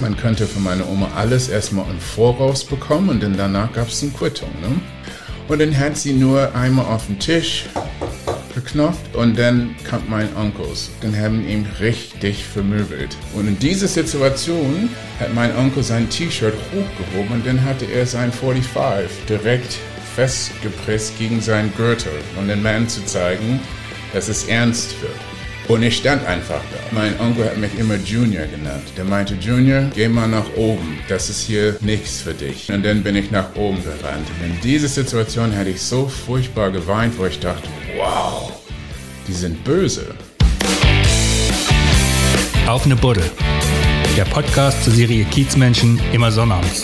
[0.00, 4.02] Man könnte von meiner Oma alles erstmal im Voraus bekommen und dann danach gab es
[4.02, 4.48] eine Quittung.
[4.62, 4.80] Ne?
[5.48, 7.66] Und dann hat sie nur einmal auf den Tisch
[8.54, 10.66] geknopft und dann kam mein Onkel.
[11.02, 13.14] Dann haben ihn richtig vermöbelt.
[13.34, 18.32] Und in dieser Situation hat mein Onkel sein T-Shirt hochgehoben und dann hatte er sein
[18.32, 19.76] 45 direkt
[20.16, 23.60] festgepresst gegen seinen Gürtel, um den Mann zu zeigen,
[24.14, 25.29] dass es ernst wird.
[25.70, 26.78] Und ich stand einfach da.
[26.90, 28.82] Mein Onkel hat mich immer Junior genannt.
[28.96, 30.98] Der meinte, Junior, geh mal nach oben.
[31.08, 32.72] Das ist hier nichts für dich.
[32.72, 34.26] Und dann bin ich nach oben gerannt.
[34.40, 38.50] Und in dieser Situation hatte ich so furchtbar geweint, wo ich dachte, wow,
[39.28, 40.12] die sind böse.
[42.66, 43.30] Auf eine Buddel.
[44.16, 46.82] Der Podcast zur Serie Kiezmenschen immer sonnabends.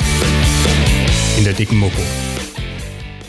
[1.36, 2.02] In der dicken Mopo.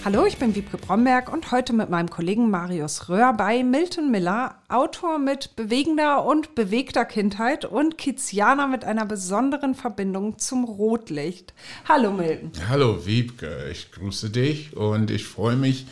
[0.09, 4.55] Hallo, ich bin Wiebke Bromberg und heute mit meinem Kollegen Marius Röhr bei Milton Miller,
[4.69, 11.53] Autor mit bewegender und bewegter Kindheit und Kizianer mit einer besonderen Verbindung zum Rotlicht.
[11.89, 12.53] Hallo Milton.
[12.69, 15.85] Hallo Wiebke, ich grüße dich und ich freue mich,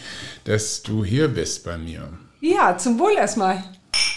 [0.46, 2.08] dass du hier bist bei mir.
[2.40, 3.66] Ja, zum Wohl erstmal.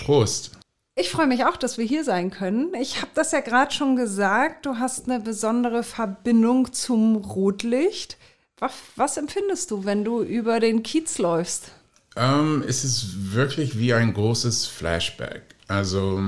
[0.05, 0.53] Prost.
[0.95, 2.73] Ich freue mich auch, dass wir hier sein können.
[2.75, 8.17] Ich habe das ja gerade schon gesagt, du hast eine besondere Verbindung zum Rotlicht.
[8.61, 11.71] Was, was empfindest du, wenn du über den Kiez läufst?
[12.17, 15.43] Ähm, es ist wirklich wie ein großes Flashback.
[15.69, 16.23] Also,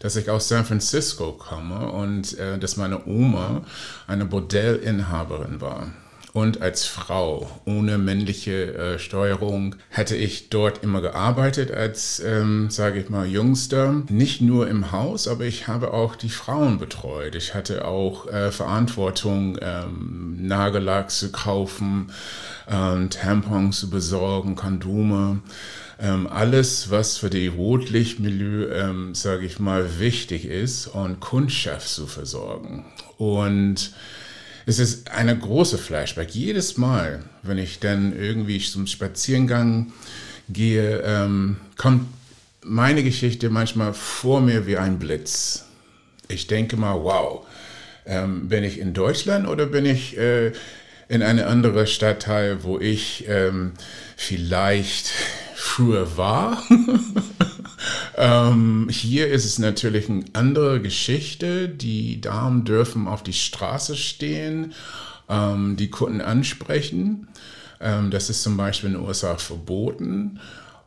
[0.00, 3.62] dass ich aus San Francisco komme und äh, dass meine Oma
[4.06, 5.90] eine Bordellinhaberin war
[6.34, 12.98] und als Frau ohne männliche äh, Steuerung hätte ich dort immer gearbeitet als, ähm, sage
[12.98, 14.02] ich mal, Jüngster.
[14.08, 17.36] Nicht nur im Haus, aber ich habe auch die Frauen betreut.
[17.36, 22.10] Ich hatte auch äh, Verantwortung, ähm, Nagellack zu kaufen,
[22.68, 25.38] ähm, Tampons zu besorgen, Kondome.
[26.00, 32.08] Ähm, alles, was für die Rotlichtmilieu, ähm, sage ich mal, wichtig ist und Kundschaft zu
[32.08, 32.84] versorgen.
[33.18, 33.92] Und
[34.66, 36.34] es ist eine große Flashback.
[36.34, 39.92] Jedes Mal, wenn ich dann irgendwie zum Spaziergang
[40.48, 42.06] gehe, ähm, kommt
[42.62, 45.66] meine Geschichte manchmal vor mir wie ein Blitz.
[46.28, 47.46] Ich denke mal, wow,
[48.06, 50.52] ähm, bin ich in Deutschland oder bin ich äh,
[51.08, 53.72] in eine andere Stadtteil, wo ich ähm,
[54.16, 55.12] vielleicht
[55.54, 56.62] früher war?
[58.24, 61.68] Ähm, hier ist es natürlich eine andere Geschichte.
[61.68, 64.72] Die Damen dürfen auf die Straße stehen,
[65.28, 67.28] ähm, die Kunden ansprechen.
[67.82, 70.40] Ähm, das ist zum Beispiel in den USA verboten.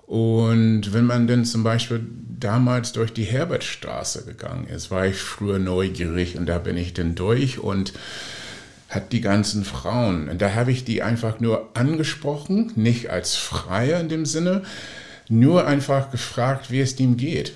[0.08, 2.08] Und wenn man dann zum Beispiel
[2.40, 7.14] damals durch die Herbertstraße gegangen ist, war ich früher neugierig und da bin ich dann
[7.14, 7.94] durch und
[8.90, 10.28] hat die ganzen Frauen.
[10.28, 14.64] Und da habe ich die einfach nur angesprochen, nicht als Freier in dem Sinne,
[15.30, 17.54] nur einfach gefragt, wie es ihm geht,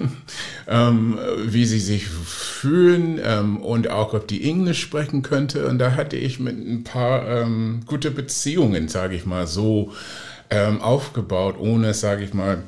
[0.68, 5.66] ähm, wie sie sich fühlen ähm, und auch, ob die Englisch sprechen könnte.
[5.68, 9.92] Und da hatte ich mit ein paar ähm, gute Beziehungen, sage ich mal, so
[10.50, 12.62] ähm, aufgebaut, ohne, sage ich mal,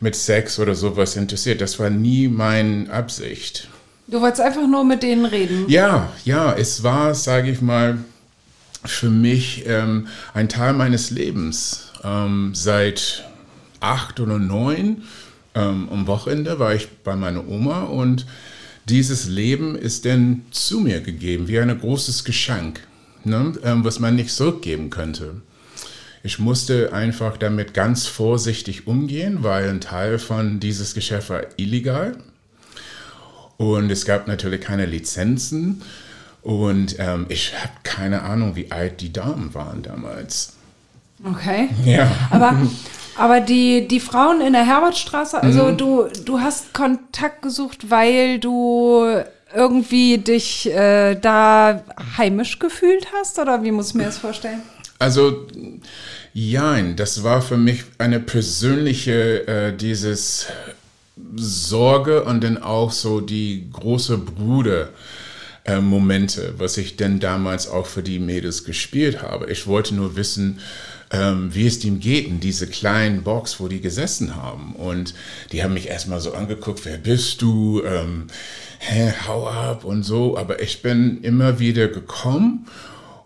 [0.00, 1.60] mit Sex oder sowas interessiert.
[1.60, 3.68] Das war nie meine Absicht.
[4.06, 5.66] Du wolltest einfach nur mit denen reden.
[5.68, 7.98] Ja, ja, es war, sage ich mal,
[8.84, 11.88] für mich ähm, ein Teil meines Lebens.
[12.04, 13.24] Ähm, seit
[13.80, 15.02] acht oder neun
[15.54, 18.26] ähm, am Wochenende war ich bei meiner Oma und
[18.88, 22.80] dieses Leben ist dann zu mir gegeben, wie ein großes Geschenk,
[23.24, 25.42] ne, ähm, was man nicht zurückgeben könnte.
[26.22, 32.16] Ich musste einfach damit ganz vorsichtig umgehen, weil ein Teil von dieses Geschäft war illegal.
[33.56, 35.82] Und es gab natürlich keine Lizenzen.
[36.42, 40.54] Und ähm, ich habe keine Ahnung, wie alt die Damen waren damals.
[41.24, 41.68] Okay.
[41.84, 42.10] Ja.
[42.30, 42.56] Aber
[43.18, 45.76] Aber die, die Frauen in der Herbertstraße, also mhm.
[45.76, 49.22] du, du hast Kontakt gesucht, weil du
[49.54, 51.82] irgendwie dich äh, da
[52.16, 53.38] heimisch gefühlt hast?
[53.38, 54.62] Oder wie muss ich mir das vorstellen?
[54.98, 55.46] Also,
[56.34, 60.46] jein, das war für mich eine persönliche, äh, dieses
[61.36, 64.90] Sorge und dann auch so die große Bruder.
[65.64, 69.50] Äh, Momente, was ich denn damals auch für die Mädels gespielt habe.
[69.50, 70.60] Ich wollte nur wissen,
[71.10, 74.74] ähm, wie es ihm geht in diese kleinen Box, wo die gesessen haben.
[74.74, 75.14] Und
[75.52, 77.82] die haben mich erstmal so angeguckt, wer bist du?
[77.84, 78.26] Ähm,
[78.78, 80.36] hä, hau ab und so.
[80.36, 82.66] Aber ich bin immer wieder gekommen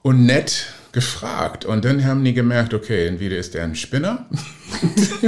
[0.03, 1.65] und nett gefragt.
[1.65, 4.27] Und dann haben die gemerkt, okay, entweder ist er ein Spinner.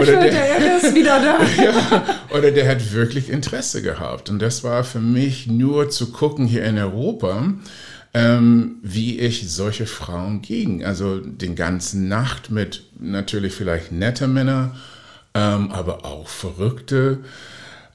[0.00, 1.38] oder der, der, ist wieder da.
[1.62, 2.04] ja,
[2.36, 4.30] oder der hat wirklich Interesse gehabt.
[4.30, 7.52] Und das war für mich nur zu gucken hier in Europa
[8.14, 14.76] ähm, wie ich solche Frauen gegen, also den ganzen Nacht mit natürlich vielleicht nette Männer,
[15.34, 17.20] ähm, aber auch verrückte.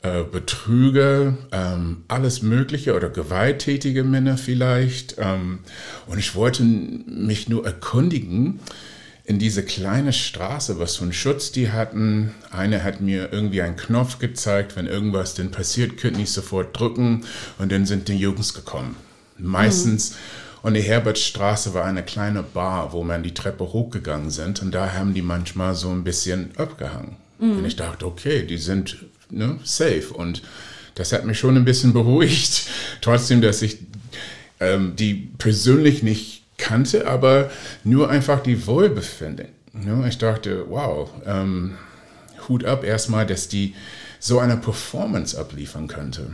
[0.04, 5.16] äh, Betrüger, ähm, alles Mögliche oder gewalttätige Männer vielleicht.
[5.18, 5.60] Ähm,
[6.06, 8.60] und ich wollte mich nur erkundigen,
[9.26, 12.34] in diese kleine Straße, was für einen Schutz die hatten.
[12.50, 17.26] Eine hat mir irgendwie einen Knopf gezeigt, wenn irgendwas denn passiert, könnte ich sofort drücken
[17.58, 18.96] und dann sind die Jungs gekommen.
[19.40, 20.12] Meistens.
[20.12, 20.16] Mhm.
[20.64, 24.94] Und die Herbertstraße war eine kleine Bar, wo man die Treppe hochgegangen sind und da
[24.94, 27.16] haben die manchmal so ein bisschen abgehangen.
[27.40, 27.60] Mhm.
[27.60, 28.98] Und ich dachte, okay, die sind
[29.30, 30.14] ne, safe.
[30.14, 30.42] Und
[30.96, 32.68] das hat mich schon ein bisschen beruhigt.
[33.02, 33.80] Trotzdem, dass ich
[34.60, 37.52] ähm, die persönlich nicht kannte, aber
[37.84, 39.50] nur einfach die Wohlbefinden.
[40.08, 41.76] Ich dachte, wow, ähm,
[42.48, 43.76] Hut ab erstmal, dass die
[44.20, 46.32] so eine Performance abliefern könnte.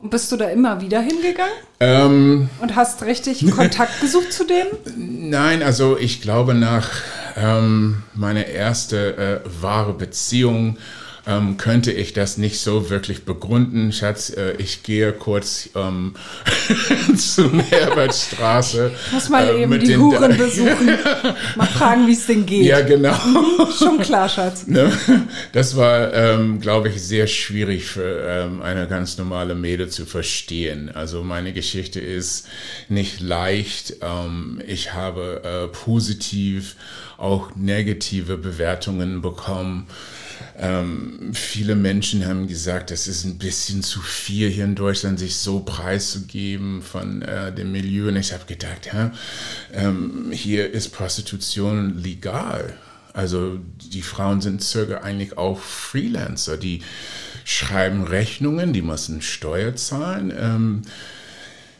[0.00, 1.52] Und bist du da immer wieder hingegangen?
[1.78, 5.30] Ähm, und hast richtig Kontakt gesucht zu denen?
[5.30, 6.88] Nein, also ich glaube nach
[7.36, 10.78] ähm, meiner ersten äh, wahre Beziehung
[11.30, 13.92] ähm, könnte ich das nicht so wirklich begründen.
[13.92, 16.14] Schatz, äh, ich gehe kurz ähm,
[17.16, 18.90] zur Herbertstraße.
[19.12, 20.86] Muss mal äh, eben die Huren besuchen.
[21.56, 22.64] mal fragen, wie es denn geht.
[22.64, 23.14] Ja, genau.
[23.78, 24.66] Schon klar, Schatz.
[24.66, 24.92] Ne?
[25.52, 30.90] Das war, ähm, glaube ich, sehr schwierig für ähm, eine ganz normale Mädel zu verstehen.
[30.92, 32.48] Also meine Geschichte ist
[32.88, 33.96] nicht leicht.
[34.02, 36.74] Ähm, ich habe äh, positiv
[37.18, 39.86] auch negative Bewertungen bekommen.
[40.58, 45.36] Ähm, viele Menschen haben gesagt, es ist ein bisschen zu viel hier in Deutschland, sich
[45.36, 48.08] so preiszugeben von äh, dem Milieu.
[48.08, 49.12] Und ich habe gedacht, ja,
[49.72, 52.74] ähm, hier ist Prostitution legal.
[53.12, 53.58] Also
[53.92, 56.82] die Frauen sind circa eigentlich auch Freelancer, die
[57.44, 60.32] schreiben Rechnungen, die müssen Steuer zahlen.
[60.36, 60.82] Ähm,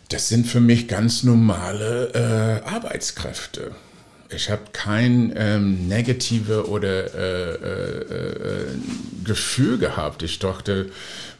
[0.08, 3.72] das sind für mich ganz normale äh, Arbeitskräfte
[4.32, 8.66] ich habe kein ähm, negative oder äh, äh, äh,
[9.24, 10.22] Gefühl gehabt.
[10.22, 10.90] Ich dachte,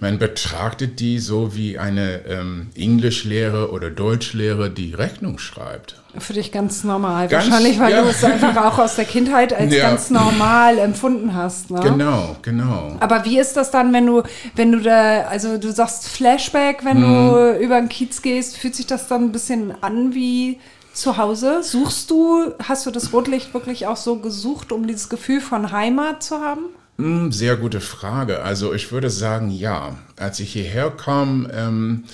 [0.01, 6.01] man betrachtet die so wie eine ähm, Englischlehre oder Deutschlehre, die Rechnung schreibt.
[6.19, 7.29] Für dich ganz normal.
[7.29, 8.03] Ganz, Wahrscheinlich, weil ja.
[8.03, 9.89] du es einfach auch aus der Kindheit als ja.
[9.89, 11.71] ganz normal empfunden hast.
[11.71, 11.81] Ne?
[11.81, 12.97] Genau, genau.
[12.99, 14.23] Aber wie ist das dann, wenn du,
[14.57, 17.31] wenn du da, also du sagst Flashback, wenn hm.
[17.31, 20.59] du über den Kiez gehst, fühlt sich das dann ein bisschen an wie
[20.93, 21.63] zu Hause?
[21.63, 26.23] Suchst du, hast du das Rotlicht wirklich auch so gesucht, um dieses Gefühl von Heimat
[26.23, 26.67] zu haben?
[26.99, 28.43] Hm, sehr gute Frage.
[28.43, 29.97] Also ich würde sagen, ja.
[30.17, 32.05] Als ich hierher kam, ähm,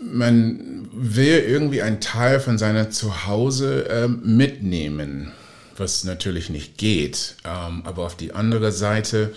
[0.00, 5.32] man will irgendwie einen Teil von seiner Zuhause ähm, mitnehmen,
[5.76, 7.36] was natürlich nicht geht.
[7.44, 9.34] Ähm, aber auf die andere Seite,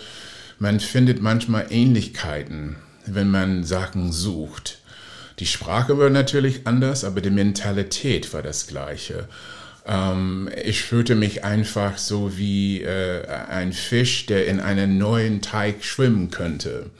[0.58, 2.76] man findet manchmal Ähnlichkeiten,
[3.06, 4.78] wenn man Sachen sucht.
[5.38, 9.28] Die Sprache war natürlich anders, aber die Mentalität war das gleiche.
[9.86, 15.84] Ähm, ich fühlte mich einfach so wie äh, ein Fisch, der in einen neuen Teig
[15.84, 16.90] schwimmen könnte.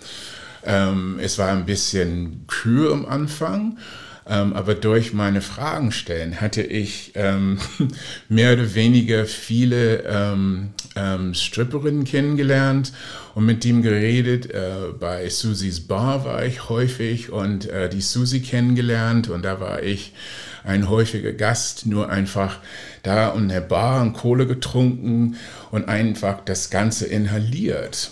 [0.65, 3.79] Ähm, es war ein bisschen kühl am Anfang,
[4.27, 7.59] ähm, aber durch meine Fragen stellen hatte ich ähm,
[8.29, 10.05] mehr oder weniger viele
[10.97, 12.93] ähm, Stripperinnen kennengelernt
[13.35, 14.51] und mit dem geredet.
[14.51, 19.83] Äh, bei Susis Bar war ich häufig und äh, die Susi kennengelernt und da war
[19.83, 20.13] ich
[20.65, 22.59] ein häufiger Gast, nur einfach
[23.03, 25.37] da und der Bar und Kohle getrunken
[25.71, 28.11] und einfach das Ganze inhaliert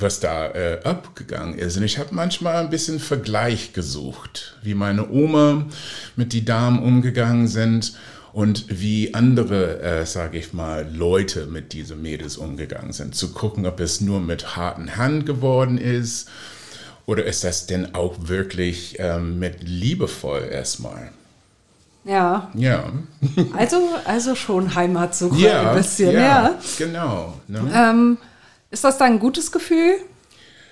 [0.00, 1.76] was da äh, abgegangen ist.
[1.76, 5.66] Und ich habe manchmal ein bisschen Vergleich gesucht, wie meine Oma
[6.14, 7.94] mit die Damen umgegangen sind
[8.32, 13.14] und wie andere, äh, sage ich mal, Leute mit diesen Mädels umgegangen sind.
[13.14, 16.28] Zu gucken, ob es nur mit harten Hand geworden ist
[17.06, 21.10] oder ist das denn auch wirklich ähm, mit liebevoll erstmal.
[22.04, 22.50] Ja.
[22.54, 22.84] Ja.
[23.56, 26.20] also, also schon Heimatsuche ja, ein bisschen, ja.
[26.20, 26.54] ja.
[26.76, 27.34] Genau.
[27.46, 27.70] Ne?
[27.74, 28.18] Ähm,
[28.70, 29.96] ist das dann ein gutes Gefühl?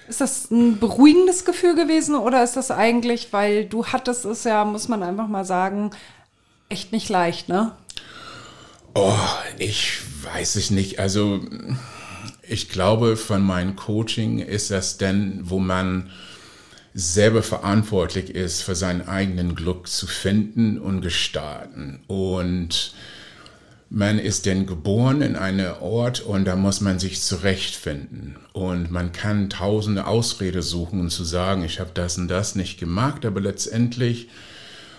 [0.08, 4.64] Ist das ein beruhigendes Gefühl gewesen oder ist das eigentlich, weil du hattest es ja,
[4.64, 5.90] muss man einfach mal sagen,
[6.68, 7.73] echt nicht leicht, ne?
[8.94, 9.18] Oh,
[9.58, 10.99] ich weiß es nicht.
[10.99, 11.40] Also
[12.42, 16.11] ich glaube, von meinem Coaching ist das denn, wo man
[16.94, 22.00] selber verantwortlich ist, für seinen eigenen Glück zu finden und gestalten.
[22.06, 22.94] Und
[23.90, 28.37] man ist denn geboren in einem Ort und da muss man sich zurechtfinden.
[28.52, 32.80] Und man kann tausende Ausrede suchen und zu sagen, ich habe das und das nicht
[32.80, 34.28] gemacht, aber letztendlich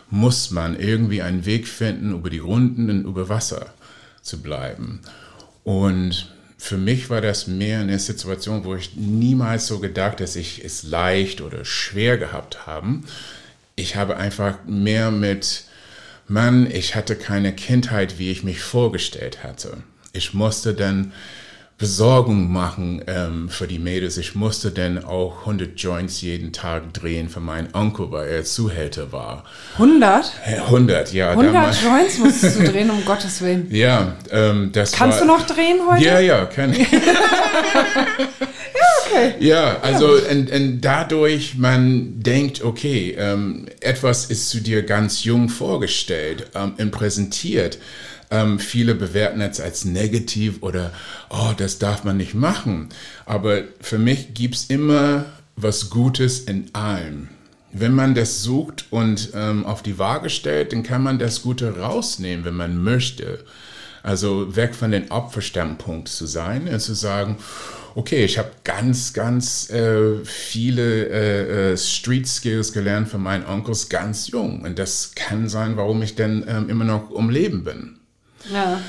[0.10, 3.74] muss man irgendwie einen Weg finden, über die Runden und über Wasser
[4.22, 5.02] zu bleiben.
[5.64, 10.64] Und für mich war das mehr eine Situation, wo ich niemals so gedacht, dass ich
[10.64, 13.02] es leicht oder schwer gehabt habe.
[13.76, 15.66] Ich habe einfach mehr mit
[16.28, 19.78] Mann, ich hatte keine Kindheit, wie ich mich vorgestellt hatte.
[20.14, 21.14] Ich musste dann
[21.78, 24.18] Besorgung machen ähm, für die Mädels.
[24.18, 29.12] Ich musste dann auch 100 Joints jeden Tag drehen für meinen Onkel, weil er Zuhälter
[29.12, 29.44] war.
[29.74, 30.32] 100?
[30.44, 31.30] 100, ja.
[31.30, 31.84] 100 damals.
[31.84, 33.68] Joints musstest du drehen, um Gottes Willen.
[33.70, 36.04] Ja, ähm, das Kannst war, du noch drehen heute?
[36.04, 36.80] Ja, ja, kann ich.
[36.92, 36.98] ja,
[39.06, 39.36] okay.
[39.40, 45.48] Ja, also Und, und dadurch, man denkt, okay, ähm, etwas ist zu dir ganz jung
[45.48, 47.78] vorgestellt ähm, und präsentiert.
[48.30, 50.92] Ähm, viele bewerten es als negativ oder,
[51.30, 52.90] oh, das darf man nicht machen.
[53.26, 57.30] Aber für mich gibt es immer was Gutes in allem.
[57.72, 61.78] Wenn man das sucht und ähm, auf die Waage stellt, dann kann man das Gute
[61.78, 63.44] rausnehmen, wenn man möchte.
[64.04, 67.38] Also weg von den Opferstandpunkt zu sein und zu sagen,
[67.96, 73.90] okay, ich habe ganz, ganz äh, viele äh, äh, Street Skills gelernt von meinen Onkels
[73.90, 74.62] ganz jung.
[74.62, 77.97] Und das kann sein, warum ich denn ähm, immer noch um Leben bin.
[78.52, 78.80] Ja.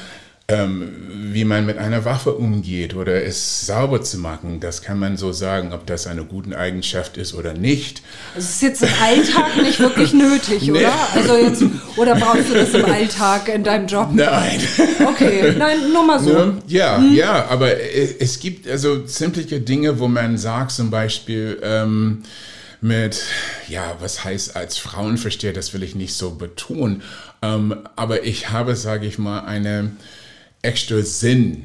[0.51, 0.93] Ähm,
[1.35, 5.31] wie man mit einer Waffe umgeht oder es sauber zu machen, das kann man so
[5.31, 8.01] sagen, ob das eine gute Eigenschaft ist oder nicht.
[8.35, 10.71] Es ist jetzt im Alltag nicht wirklich nötig, nee.
[10.71, 10.95] oder?
[11.15, 11.63] Also jetzt,
[11.97, 14.09] oder brauchst du das im Alltag in deinem Job?
[14.11, 14.59] Nein.
[15.07, 16.55] Okay, nein, nur mal so.
[16.67, 17.15] Ja, hm?
[17.15, 17.79] ja, aber
[18.19, 22.23] es gibt also simpliche Dinge, wo man sagt zum Beispiel, ähm,
[22.81, 23.23] mit,
[23.69, 27.03] ja, was heißt als Frauen verstehe, das will ich nicht so betonen,
[27.43, 29.93] ähm, aber ich habe, sage ich mal, eine
[30.63, 31.65] extra Sinn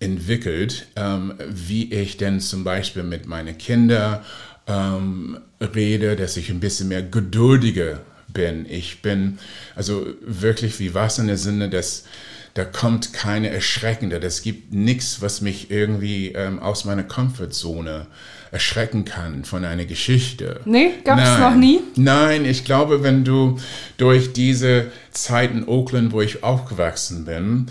[0.00, 4.20] entwickelt, ähm, wie ich denn zum Beispiel mit meinen Kindern
[4.66, 8.66] ähm, rede, dass ich ein bisschen mehr geduldiger bin.
[8.68, 9.38] Ich bin
[9.76, 12.04] also wirklich wie was in der Sinne, dass
[12.54, 18.06] da kommt keine erschreckende, das gibt nichts, was mich irgendwie ähm, aus meiner Komfortzone
[18.54, 20.60] erschrecken kann von einer Geschichte.
[20.64, 21.80] Nee, gab es noch nie?
[21.96, 23.58] Nein, ich glaube, wenn du
[23.96, 27.66] durch diese Zeit in Oakland, wo ich aufgewachsen bin,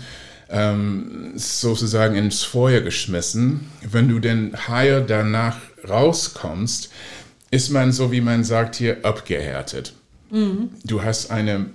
[0.50, 5.56] ähm, sozusagen ins Feuer geschmissen, wenn du denn heil danach
[5.88, 6.92] rauskommst,
[7.50, 9.94] ist man so, wie man sagt hier, abgehärtet.
[10.30, 10.68] Mhm.
[10.84, 11.70] Du hast eine,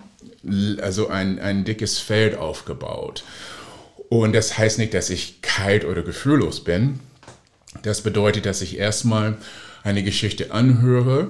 [0.82, 3.24] also ein, ein dickes Feld aufgebaut.
[4.08, 7.00] Und das heißt nicht, dass ich kalt oder gefühllos bin.
[7.84, 9.38] Das bedeutet, dass ich erstmal
[9.84, 11.30] eine Geschichte anhöre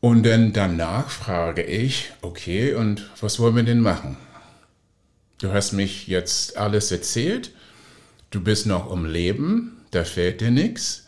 [0.00, 4.16] und dann danach frage ich, okay, und was wollen wir denn machen?
[5.38, 7.52] Du hast mich jetzt alles erzählt,
[8.30, 11.06] du bist noch um Leben, da fehlt dir nichts.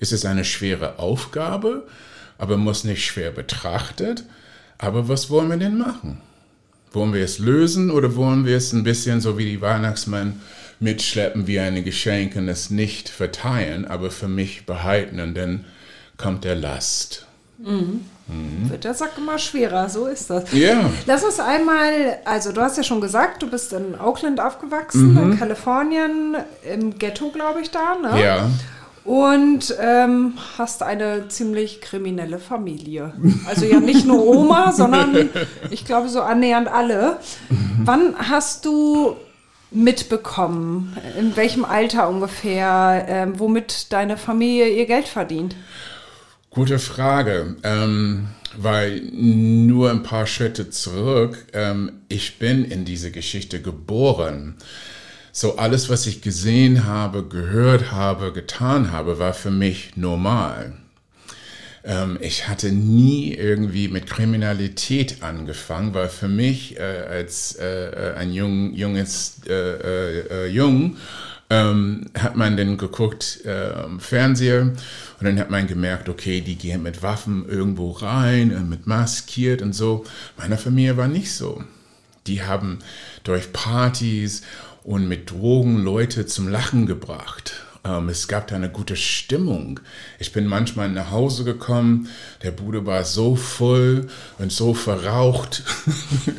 [0.00, 1.86] Es ist eine schwere Aufgabe,
[2.36, 4.24] aber muss nicht schwer betrachtet.
[4.76, 6.20] Aber was wollen wir denn machen?
[6.92, 10.40] Wollen wir es lösen oder wollen wir es ein bisschen so wie die Weihnachtsmann
[10.80, 15.64] mitschleppen wie eine Geschenk und es nicht verteilen, aber für mich behalten und dann
[16.16, 17.26] kommt der Last.
[17.58, 18.04] Mhm.
[18.26, 18.70] Mhm.
[18.70, 20.52] Wird der Sack immer schwerer, so ist das.
[20.52, 20.90] Ja.
[21.06, 25.32] Lass uns einmal, also du hast ja schon gesagt, du bist in Oakland aufgewachsen, mhm.
[25.32, 26.36] in Kalifornien,
[26.72, 28.22] im Ghetto, glaube ich, da, ne?
[28.22, 28.50] Ja.
[29.04, 33.12] Und ähm, hast eine ziemlich kriminelle Familie.
[33.46, 35.28] Also ja nicht nur Oma, sondern
[35.70, 37.18] ich glaube so annähernd alle.
[37.84, 39.16] Wann hast du
[39.70, 40.96] mitbekommen?
[41.18, 45.56] In welchem Alter ungefähr, ähm, womit deine Familie ihr Geld verdient?
[46.50, 53.60] Gute Frage, ähm, weil nur ein paar Schritte zurück, ähm, ich bin in diese Geschichte
[53.60, 54.54] geboren.
[55.32, 60.74] So alles, was ich gesehen habe, gehört habe, getan habe, war für mich normal.
[61.84, 68.32] Ähm, ich hatte nie irgendwie mit Kriminalität angefangen, weil für mich äh, als äh, ein
[68.32, 70.96] jung, junges äh, äh, äh, Jung
[71.50, 74.76] ähm, hat man dann geguckt äh, Fernseher und
[75.20, 80.04] dann hat man gemerkt, okay, die gehen mit Waffen irgendwo rein mit maskiert und so.
[80.38, 81.62] Meiner Familie war nicht so.
[82.26, 82.78] Die haben
[83.24, 84.40] durch Partys
[84.82, 87.63] und mit Drogen Leute zum Lachen gebracht.
[87.84, 89.80] Ähm, es gab da eine gute Stimmung.
[90.18, 92.08] Ich bin manchmal nach Hause gekommen,
[92.42, 95.62] der Bude war so voll und so verraucht,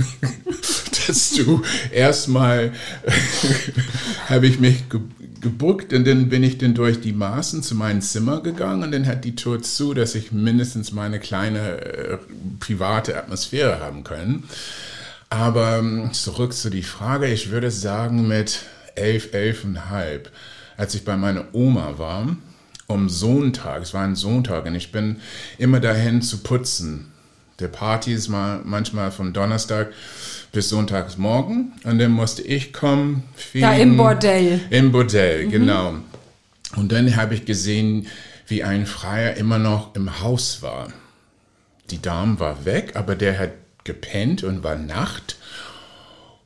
[1.07, 1.61] dass du
[1.91, 2.73] erstmal
[4.29, 5.01] habe ich mich ge
[5.41, 9.05] gebuckt und dann bin ich dann durch die Maßen zu meinem Zimmer gegangen und dann
[9.05, 12.17] hat die Tür zu, dass ich mindestens meine kleine äh,
[12.59, 14.45] private Atmosphäre haben können.
[15.29, 18.61] Aber ähm, zurück zu die Frage, ich würde sagen mit
[18.95, 20.31] elf, elfeinhalb
[20.77, 22.35] als ich bei meiner Oma war,
[22.87, 25.17] um Sonntag, es war ein Sonntag und ich bin
[25.57, 27.11] immer dahin zu putzen.
[27.59, 29.93] Der Party ist mal manchmal von Donnerstag
[30.51, 33.23] bis Sonntagsmorgen und dann musste ich kommen.
[33.53, 34.59] Da im Bordell.
[34.69, 35.51] Im Bordell, mhm.
[35.51, 35.95] genau.
[36.75, 38.07] Und dann habe ich gesehen,
[38.47, 40.89] wie ein Freier immer noch im Haus war.
[41.89, 43.51] Die Dame war weg, aber der hat
[43.83, 45.37] gepennt und war Nacht.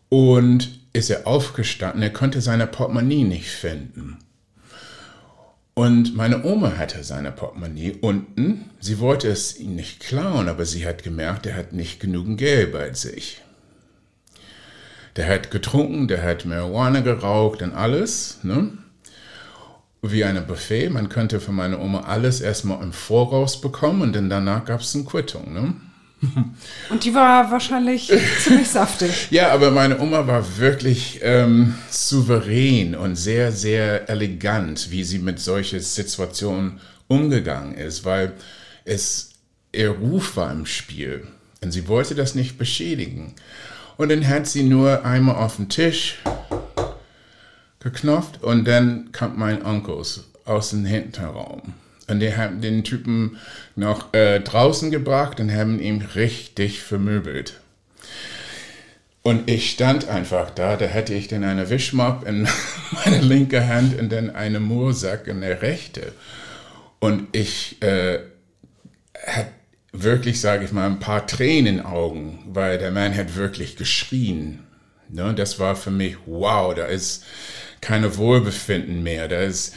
[0.09, 4.17] Und ist er aufgestanden, er konnte seine Portemonnaie nicht finden.
[5.73, 8.69] Und meine Oma hatte seine Portemonnaie unten.
[8.81, 12.73] Sie wollte es ihm nicht klauen, aber sie hat gemerkt, er hat nicht genügend Geld
[12.73, 13.41] bei sich.
[15.15, 18.39] Der hat getrunken, der hat Marihuana geraucht und alles.
[18.43, 18.77] Ne?
[20.01, 20.89] Wie eine Buffet.
[20.89, 24.95] Man könnte von meiner Oma alles erstmal im Voraus bekommen und dann danach gab es
[24.95, 25.53] eine Quittung.
[25.53, 25.75] Ne?
[26.89, 28.11] Und die war wahrscheinlich
[28.43, 29.27] ziemlich saftig.
[29.31, 35.39] Ja, aber meine Oma war wirklich ähm, souverän und sehr, sehr elegant, wie sie mit
[35.39, 38.33] solchen Situationen umgegangen ist, weil
[38.85, 39.31] es
[39.71, 41.27] ihr Ruf war im Spiel
[41.61, 43.33] und sie wollte das nicht beschädigen.
[43.97, 46.15] Und dann hat sie nur einmal auf den Tisch
[47.79, 50.03] geknopft und dann kam mein Onkel
[50.45, 51.73] aus dem Hinterraum.
[52.09, 53.37] Und die haben den Typen
[53.75, 57.59] noch äh, draußen gebracht und haben ihn richtig vermöbelt.
[59.21, 62.47] Und ich stand einfach da, da hatte ich dann eine Wischmopp in
[63.05, 66.13] meine linke Hand und dann eine Moorsack in der rechte.
[66.99, 68.19] Und ich äh,
[69.25, 69.51] hatte
[69.91, 74.59] wirklich, sage ich mal, ein paar Tränen in Augen, weil der Mann hat wirklich geschrien.
[75.09, 75.33] Ne?
[75.35, 77.25] Das war für mich, wow, da ist
[77.81, 79.73] keine Wohlbefinden mehr, da ist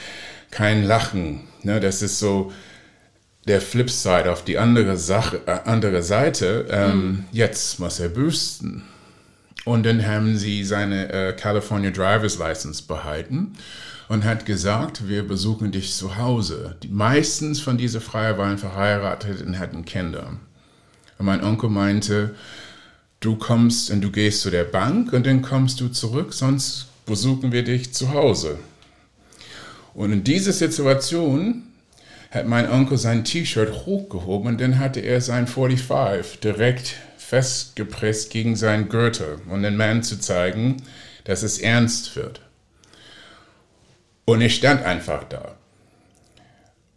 [0.52, 1.40] kein Lachen.
[1.64, 1.80] Ne?
[1.80, 2.52] Das ist so
[3.48, 6.66] der Flipside auf die andere, Sache, äh, andere Seite.
[6.70, 7.24] Ähm, mhm.
[7.32, 8.84] Jetzt muss er büsten.
[9.64, 13.54] Und dann haben sie seine äh, California Driver's License behalten
[14.08, 16.76] und hat gesagt, wir besuchen dich zu Hause.
[16.82, 20.32] Die meistens von diesen Freier waren verheiratet und hatten Kinder.
[21.18, 22.34] Und mein Onkel meinte,
[23.20, 27.52] du kommst und du gehst zu der Bank und dann kommst du zurück, sonst besuchen
[27.52, 28.58] wir dich zu Hause.
[29.94, 31.64] Und in dieser Situation
[32.30, 38.56] hat mein Onkel sein T-Shirt hochgehoben und dann hatte er sein 45 direkt festgepresst gegen
[38.56, 40.78] seinen Gürtel, um den Mann zu zeigen,
[41.24, 42.40] dass es ernst wird.
[44.24, 45.56] Und ich stand einfach da.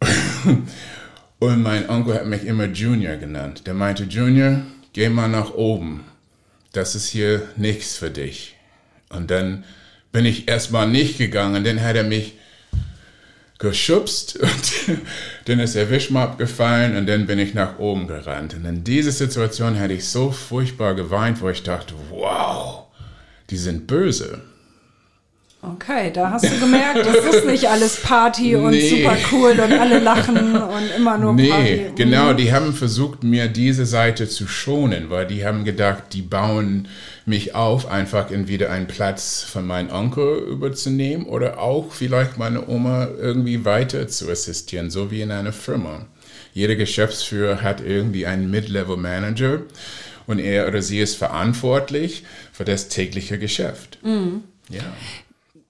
[1.38, 3.66] und mein Onkel hat mich immer Junior genannt.
[3.66, 4.62] Der meinte, Junior,
[4.92, 6.04] geh mal nach oben.
[6.72, 8.56] Das ist hier nichts für dich.
[9.08, 9.64] Und dann
[10.12, 11.64] bin ich erstmal nicht gegangen.
[11.64, 12.35] Dann hat er mich
[13.58, 14.98] geschubst und
[15.46, 18.54] dann ist der Wischmopp abgefallen und dann bin ich nach oben gerannt.
[18.54, 22.84] Und in dieser Situation hatte ich so furchtbar geweint, wo ich dachte, wow,
[23.50, 24.42] die sind böse.
[25.62, 28.88] Okay, da hast du gemerkt, das ist nicht alles Party und nee.
[28.88, 31.72] super cool und alle lachen und immer nur nee, Party.
[31.72, 36.22] Nee, genau, die haben versucht, mir diese Seite zu schonen, weil die haben gedacht, die
[36.22, 36.88] bauen
[37.26, 43.08] mich auf, einfach entweder einen Platz von meinem Onkel überzunehmen oder auch vielleicht meine Oma
[43.20, 46.06] irgendwie weiter zu assistieren, so wie in einer Firma.
[46.54, 49.62] Jeder Geschäftsführer hat irgendwie einen Mid-Level-Manager
[50.28, 53.98] und er oder sie ist verantwortlich für das tägliche Geschäft.
[54.02, 54.44] Mhm.
[54.68, 54.84] Ja.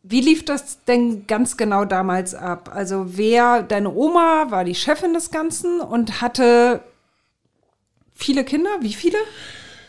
[0.02, 2.70] Wie lief das denn ganz genau damals ab?
[2.72, 6.82] Also wer, deine Oma war die Chefin des Ganzen und hatte
[8.14, 8.70] viele Kinder?
[8.80, 9.18] Wie viele?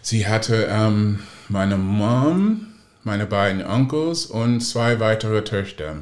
[0.02, 2.68] Sie hatte ähm, meine Mom,
[3.04, 5.98] meine beiden Onkels und zwei weitere Töchter.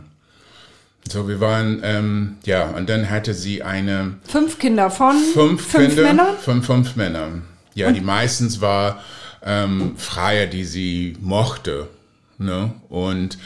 [1.07, 4.15] So, wir waren, ähm, ja, und dann hatte sie eine...
[4.27, 6.37] Fünf Kinder von fünf, fünf Kinder, Männern?
[6.41, 7.43] Von fünf Männern.
[7.75, 7.93] Ja, und?
[7.93, 9.03] die meistens war
[9.43, 11.89] ähm, Freier, die sie mochte.
[12.39, 12.73] Ne?
[12.89, 13.37] Und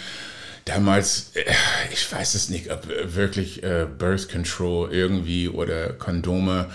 [0.63, 1.43] damals, äh,
[1.91, 6.67] ich weiß es nicht, ob wirklich äh, Birth Control irgendwie oder Kondome,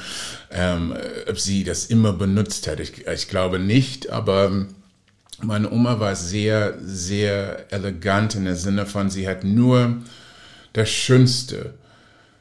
[0.51, 0.95] ähm,
[1.29, 2.79] ob sie das immer benutzt hat.
[2.81, 4.67] Ich, ich glaube nicht, aber
[5.43, 9.97] meine Oma war sehr, sehr elegant in der Sinne von, sie hat nur
[10.73, 11.75] das Schönste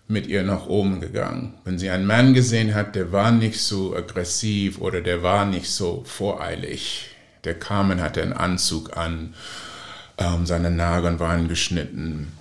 [0.07, 1.53] mit ihr nach oben gegangen.
[1.63, 5.69] Wenn sie einen Mann gesehen hat, der war nicht so aggressiv oder der war nicht
[5.69, 7.07] so voreilig.
[7.43, 9.33] Der und hatte einen Anzug an
[10.17, 12.31] ähm, seine Nageln waren geschnitten,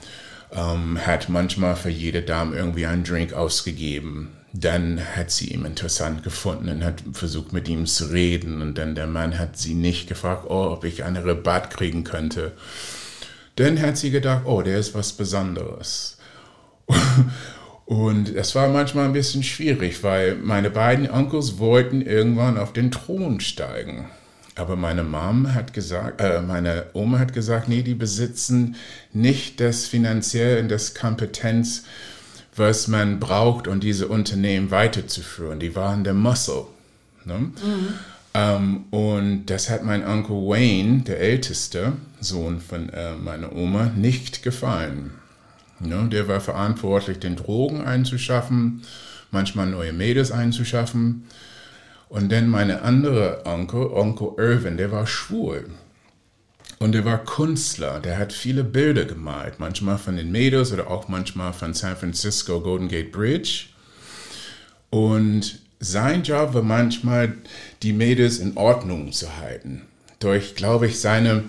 [0.53, 4.29] ähm, hat manchmal für jede Dame irgendwie einen Drink ausgegeben.
[4.53, 8.61] Dann hat sie ihn interessant gefunden und hat versucht mit ihm zu reden.
[8.61, 12.53] Und dann der Mann hat sie nicht gefragt, oh, ob ich einen Rabatt kriegen könnte.
[13.57, 16.19] Dann hat sie gedacht, oh, der ist was Besonderes.
[17.85, 22.91] Und es war manchmal ein bisschen schwierig, weil meine beiden Onkels wollten irgendwann auf den
[22.91, 24.09] Thron steigen.
[24.55, 28.77] Aber meine Mom hat gesagt, äh, meine Oma hat gesagt, nee, die besitzen
[29.12, 31.85] nicht das finanziell und das Kompetenz,
[32.55, 35.59] was man braucht, um diese Unternehmen weiterzuführen.
[35.59, 36.67] Die waren der Muscle.
[37.25, 37.38] Ne?
[37.38, 37.53] Mhm.
[38.35, 44.43] Ähm, und das hat mein Onkel Wayne, der älteste Sohn von äh, meiner Oma, nicht
[44.43, 45.12] gefallen.
[45.81, 46.09] Ne?
[46.11, 48.83] Der war verantwortlich, den Drogen einzuschaffen,
[49.31, 51.25] manchmal neue Mädels einzuschaffen.
[52.09, 55.71] Und dann meine andere Onkel, Onkel Irvin, der war schwul.
[56.83, 61.07] Und er war Künstler, der hat viele Bilder gemalt, manchmal von den Mädels oder auch
[61.07, 63.66] manchmal von San Francisco Golden Gate Bridge.
[64.90, 67.35] Und sein Job war manchmal,
[67.85, 69.83] die Mädels in Ordnung zu halten.
[70.18, 71.45] Durch, glaube ich, seine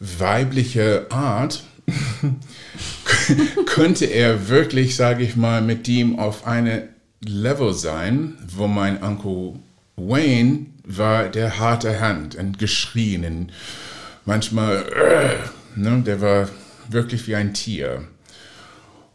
[0.00, 1.62] weibliche Art
[3.66, 6.88] könnte er wirklich, sage ich mal, mit ihm auf eine
[7.20, 9.60] Level sein, wo mein Onkel
[9.94, 13.52] Wayne war der harte Hand und geschrien und
[14.28, 16.48] manchmal, äh, ne, der war
[16.88, 18.04] wirklich wie ein Tier.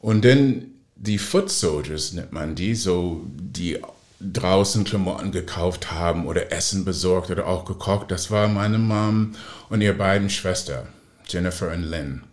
[0.02, 3.80] Und dann die Foot Soldiers nennt man die, so die
[4.20, 8.10] draußen Klamotten gekauft haben oder Essen besorgt oder auch gekocht.
[8.10, 9.34] Das war meine Mom
[9.70, 10.88] und ihre beiden Schwestern,
[11.28, 12.24] Jennifer und Lynn.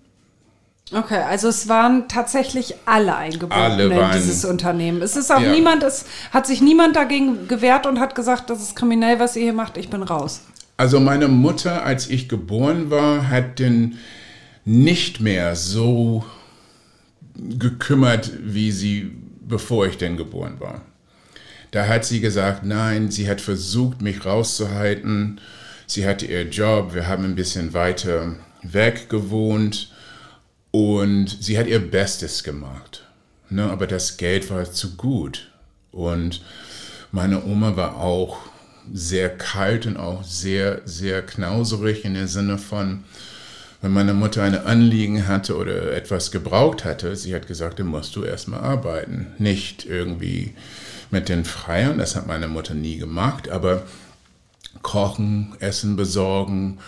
[0.93, 5.03] Okay, also es waren tatsächlich alle eingebunden in dieses Unternehmen.
[5.03, 5.53] Es ist auch Ja.
[5.53, 9.43] niemand, es hat sich niemand dagegen gewehrt und hat gesagt, das ist kriminell, was ihr
[9.43, 10.40] hier macht, ich bin raus.
[10.81, 13.99] Also meine Mutter, als ich geboren war, hat den
[14.64, 16.25] nicht mehr so
[17.37, 19.11] gekümmert, wie sie,
[19.47, 20.81] bevor ich denn geboren war.
[21.71, 25.43] Da hat sie gesagt, nein, sie hat versucht, mich rauszuhalten.
[25.87, 29.93] Sie hatte ihr Job, wir haben ein bisschen weiter weg gewohnt
[30.71, 33.05] und sie hat ihr Bestes gemacht.
[33.51, 35.51] Ne, aber das Geld war zu gut.
[35.93, 36.40] Und
[37.12, 38.50] meine Oma war auch
[38.92, 43.05] sehr kalt und auch sehr, sehr knauserig in dem Sinne von,
[43.83, 48.14] wenn meine Mutter eine Anliegen hatte oder etwas gebraucht hatte, sie hat gesagt, dann musst
[48.16, 49.29] du erstmal arbeiten.
[49.38, 50.55] Nicht irgendwie
[51.11, 53.87] mit den Freiern, das hat meine Mutter nie gemacht, aber
[54.83, 56.79] kochen, Essen besorgen,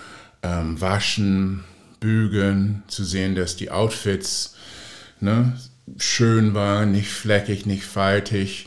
[0.42, 1.64] ähm, waschen,
[2.00, 4.54] bügeln, zu sehen, dass die Outfits
[5.20, 5.56] ne,
[5.98, 8.66] schön waren, nicht fleckig, nicht faltig.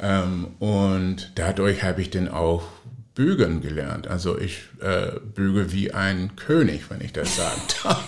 [0.00, 2.64] Ähm, und dadurch habe ich dann auch
[3.14, 4.06] bügeln gelernt.
[4.08, 8.04] Also ich äh, bügel wie ein König, wenn ich das sagen darf.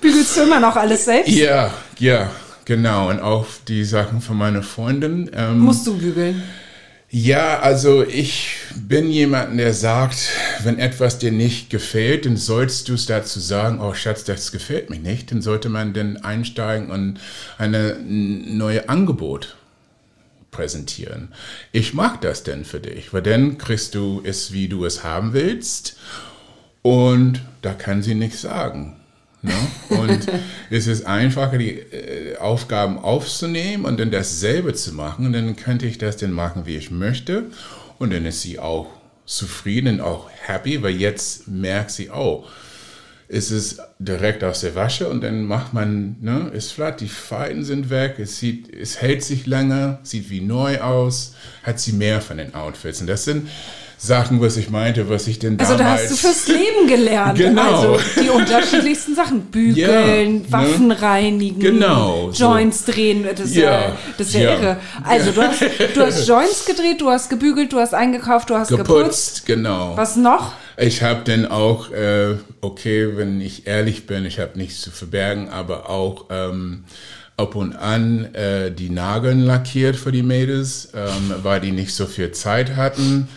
[0.00, 1.30] Bügelst du immer noch alles selbst?
[1.30, 2.30] ja, ja,
[2.64, 3.08] genau.
[3.10, 5.30] Und auch die Sachen von meiner Freundin.
[5.34, 6.42] Ähm, Musst du bügeln?
[7.12, 10.30] Ja, also ich bin jemand, der sagt,
[10.62, 14.90] wenn etwas dir nicht gefällt, dann sollst du es dazu sagen, oh Schatz, das gefällt
[14.90, 15.32] mir nicht.
[15.32, 17.18] Dann sollte man dann einsteigen und
[17.58, 19.56] eine neue Angebot
[20.50, 21.32] präsentieren.
[21.72, 25.32] Ich mag das denn für dich, weil dann kriegst du es, wie du es haben
[25.32, 25.96] willst
[26.82, 28.96] und da kann sie nichts sagen.
[29.42, 29.54] Ne?
[29.88, 30.26] Und
[30.70, 35.26] es ist einfacher, die äh, Aufgaben aufzunehmen und dann dasselbe zu machen.
[35.26, 37.44] Und dann könnte ich das dann machen, wie ich möchte.
[37.98, 38.88] Und dann ist sie auch
[39.26, 42.44] zufrieden und auch happy, weil jetzt merkt sie, oh,
[43.32, 47.62] es ist direkt aus der Wasche und dann macht man, ne, ist flat, die Falten
[47.62, 52.20] sind weg, es sieht, es hält sich länger, sieht wie neu aus, hat sie mehr
[52.20, 53.00] von den Outfits.
[53.00, 53.48] Und das sind
[54.02, 56.00] Sachen, was ich meinte, was ich denn Also damals...
[56.00, 57.36] da hast du fürs Leben gelernt.
[57.36, 57.96] Genau.
[57.96, 59.40] Also die unterschiedlichsten Sachen.
[59.50, 60.42] Bügeln, Ja, ne?
[60.48, 62.44] Waffen reinigen, Genau, so.
[62.46, 63.26] Joints drehen.
[63.28, 64.52] Das, ist Ja, ja, das ist ja, ja.
[64.54, 64.76] irre.
[65.04, 65.60] Also du hast,
[65.94, 68.88] du hast Joints gedreht, du hast gebügelt, du hast eingekauft, du hast geputzt.
[68.88, 69.92] geputzt, genau.
[69.96, 70.54] Was noch?
[70.78, 75.50] Ich habe dann auch, äh, okay, wenn ich ehrlich bin, ich habe nichts zu verbergen,
[75.50, 76.84] aber auch ähm,
[77.36, 82.06] ab und an äh, die Nageln lackiert für die Mädels, ähm, weil die nicht so
[82.06, 83.28] viel Zeit hatten.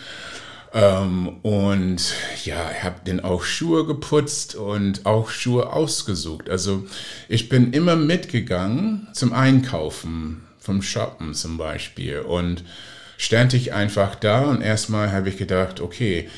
[0.74, 6.50] Ähm, und ja, ich habe dann auch Schuhe geputzt und auch Schuhe ausgesucht.
[6.50, 6.84] Also
[7.28, 12.18] ich bin immer mitgegangen zum Einkaufen, vom Shoppen zum Beispiel.
[12.18, 12.64] Und
[13.16, 16.28] stand ich einfach da und erstmal habe ich gedacht, okay,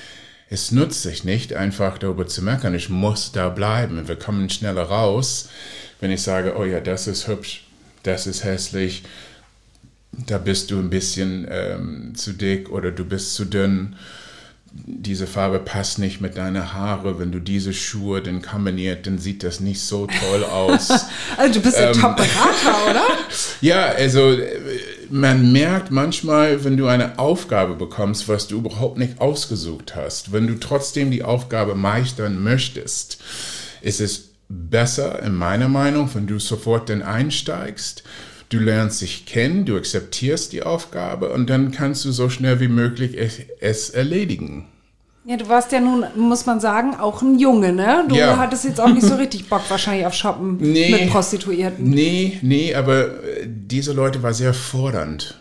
[0.50, 2.74] es nutzt sich nicht, einfach darüber zu meckern.
[2.74, 4.06] Ich muss da bleiben.
[4.06, 5.48] Wir kommen schneller raus,
[5.98, 7.64] wenn ich sage, oh ja, das ist hübsch,
[8.02, 9.02] das ist hässlich,
[10.12, 13.96] da bist du ein bisschen ähm, zu dick oder du bist zu dünn.
[14.84, 17.18] Diese Farbe passt nicht mit deinen Haare.
[17.18, 20.88] Wenn du diese Schuhe dann kombiniert, dann sieht das nicht so toll aus.
[21.36, 21.88] Also du bist Ähm.
[21.88, 23.04] ein Top-Berater, oder?
[23.60, 24.58] Ja, also äh,
[25.10, 30.46] man merkt manchmal, wenn du eine Aufgabe bekommst, was du überhaupt nicht ausgesucht hast, wenn
[30.46, 33.18] du trotzdem die Aufgabe meistern möchtest,
[33.82, 38.02] ist es besser, in meiner Meinung, wenn du sofort dann einsteigst.
[38.48, 42.68] Du lernst dich kennen, du akzeptierst die Aufgabe und dann kannst du so schnell wie
[42.68, 43.16] möglich
[43.60, 44.66] es, erledigen.
[45.24, 48.04] Ja, du warst ja nun, muss man sagen, auch ein Junge, ne?
[48.08, 48.36] Du Ja.
[48.36, 50.90] hattest jetzt auch nicht so richtig Bock wahrscheinlich auf Shoppen Nee.
[50.90, 51.90] mit Prostituierten.
[51.90, 55.40] Nee, nee, aber äh, diese Leute war sehr fordernd.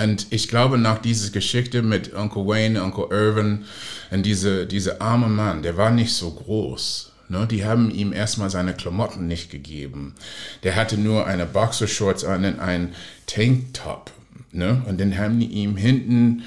[0.00, 3.64] Und ich glaube, nach dieser Geschichte mit Uncle Wayne, Uncle Irvin
[4.10, 7.07] und diese, diese arme Mann, der war nicht so groß.
[7.28, 7.46] Ne?
[7.50, 10.14] Die haben ihm erstmal seine Klamotten nicht gegeben.
[10.62, 12.94] Der hatte nur eine Boxershorts an und einen
[13.26, 14.10] Tanktop.
[14.52, 14.82] Ne?
[14.86, 16.42] Und dann haben die ihm hinten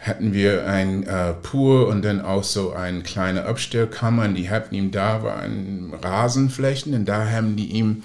[0.00, 4.24] hatten wir ein äh, Pool und dann auch so eine kleine Abstellkammer.
[4.24, 8.02] Und die hatten ihm da war ein Rasenflächen und da haben die ihm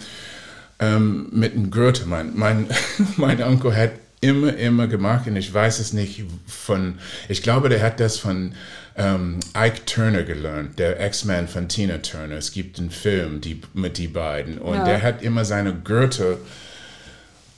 [0.79, 2.67] ähm, mit einem Gürtel, mein, mein,
[3.17, 6.95] mein Onkel hat immer, immer gemacht und ich weiß es nicht von,
[7.29, 8.53] ich glaube, der hat das von
[8.97, 12.35] ähm, Ike Turner gelernt, der Ex-Man von Tina Turner.
[12.35, 14.85] Es gibt einen Film die, mit die beiden und ja.
[14.85, 16.37] der hat immer seine Gürtel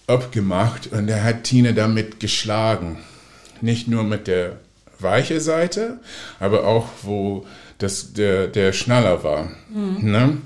[0.07, 2.99] abgemacht und er hat Tina damit geschlagen.
[3.61, 4.57] Nicht nur mit der
[4.99, 5.99] weichen Seite,
[6.39, 7.45] aber auch wo
[7.77, 9.51] das, der, der Schnaller war.
[9.69, 10.11] Mhm.
[10.11, 10.37] Ne?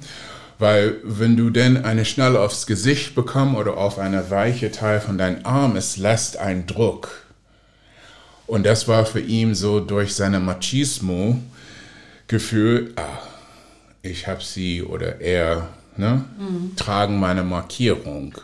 [0.59, 5.17] Weil wenn du denn eine Schnalle aufs Gesicht bekommst oder auf eine weiche Teil von
[5.17, 7.20] deinem Arm, es lässt einen Druck.
[8.51, 13.19] Und das war für ihn so durch seine Machismo-Gefühl, ah,
[14.01, 16.75] ich habe sie oder er, ne, mhm.
[16.75, 18.35] tragen meine Markierung.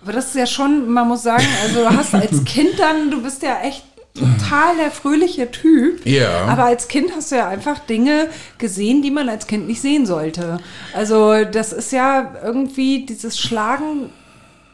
[0.00, 3.20] Aber das ist ja schon, man muss sagen, also du hast als Kind dann, du
[3.20, 3.82] bist ja echt
[4.14, 6.06] total der fröhliche Typ.
[6.06, 6.44] Ja.
[6.44, 8.28] Aber als Kind hast du ja einfach Dinge
[8.58, 10.60] gesehen, die man als Kind nicht sehen sollte.
[10.94, 14.10] Also das ist ja irgendwie dieses Schlagen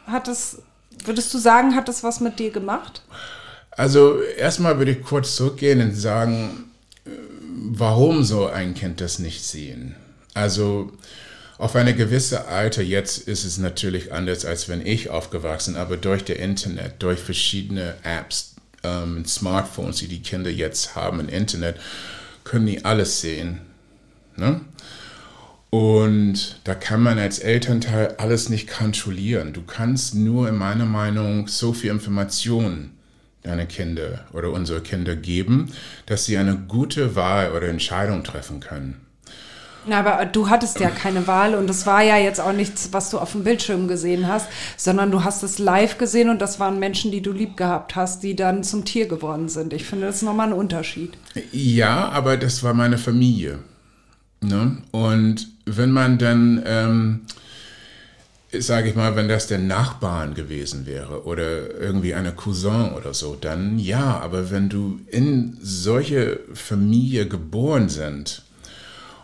[0.07, 0.61] hat es,
[1.07, 3.01] würdest du sagen, hat das was mit dir gemacht?
[3.79, 6.65] Also erstmal würde ich kurz zurückgehen und sagen,
[7.55, 9.95] warum soll ein Kind das nicht sehen?
[10.35, 10.91] Also
[11.59, 16.25] auf eine gewisse Alter, jetzt ist es natürlich anders, als wenn ich aufgewachsen, aber durch
[16.25, 21.77] das Internet, durch verschiedene Apps, ähm, Smartphones, die die Kinder jetzt haben im Internet,
[22.43, 23.61] können die alles sehen.
[24.35, 24.61] Ne?
[25.71, 29.53] Und da kann man als Elternteil alles nicht kontrollieren.
[29.53, 32.98] Du kannst nur in meiner Meinung so viel Information
[33.49, 35.73] deine Kinder oder unsere Kinder geben,
[36.07, 39.01] dass sie eine gute Wahl oder Entscheidung treffen können.
[39.87, 43.09] Na, aber du hattest ja keine Wahl und es war ja jetzt auch nichts, was
[43.11, 46.79] du auf dem Bildschirm gesehen hast, sondern du hast es live gesehen und das waren
[46.79, 49.73] Menschen, die du lieb gehabt hast, die dann zum Tier geworden sind.
[49.73, 51.17] Ich finde, das ist nochmal ein Unterschied.
[51.53, 53.61] Ja, aber das war meine Familie.
[54.43, 54.77] Ne?
[54.91, 57.21] Und wenn man dann, ähm,
[58.53, 63.37] sage ich mal, wenn das der Nachbarn gewesen wäre oder irgendwie eine Cousin oder so,
[63.39, 68.43] dann ja, aber wenn du in solche Familie geboren sind,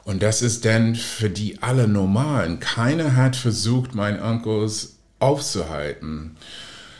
[0.04, 2.58] und das ist dann für die alle normal.
[2.58, 6.36] Keiner hat versucht, meinen Onkels aufzuhalten.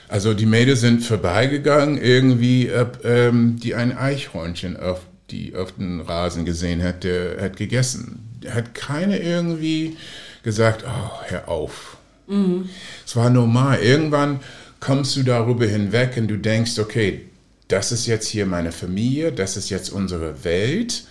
[0.09, 2.71] Also die Mädels sind vorbeigegangen, irgendwie,
[3.05, 8.41] ähm, die ein Eichhörnchen auf, die auf den Rasen gesehen hat, der hat gegessen.
[8.49, 9.97] Hat keiner irgendwie
[10.43, 11.94] gesagt, oh, hör auf.
[12.27, 12.69] Mhm.
[13.05, 13.81] Es war normal.
[13.81, 14.41] Irgendwann
[14.81, 17.23] kommst du darüber hinweg und du denkst, okay,
[17.69, 21.05] das ist jetzt hier meine Familie, das ist jetzt unsere Welt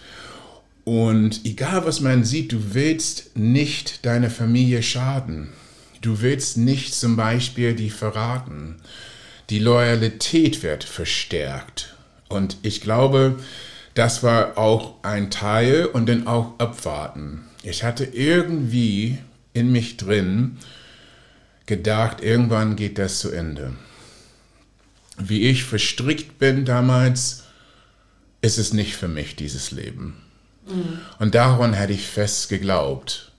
[0.83, 5.49] und egal was man sieht, du willst nicht deiner Familie schaden.
[6.01, 8.75] Du willst nicht zum Beispiel die verraten.
[9.49, 11.95] Die Loyalität wird verstärkt.
[12.27, 13.39] Und ich glaube,
[13.93, 17.45] das war auch ein Teil und dann auch abwarten.
[17.61, 19.19] Ich hatte irgendwie
[19.53, 20.57] in mich drin
[21.65, 23.73] gedacht, irgendwann geht das zu Ende.
[25.17, 27.43] Wie ich verstrickt bin damals,
[28.41, 30.21] ist es nicht für mich, dieses Leben.
[30.67, 30.99] Mhm.
[31.19, 33.31] Und daran hätte ich fest geglaubt.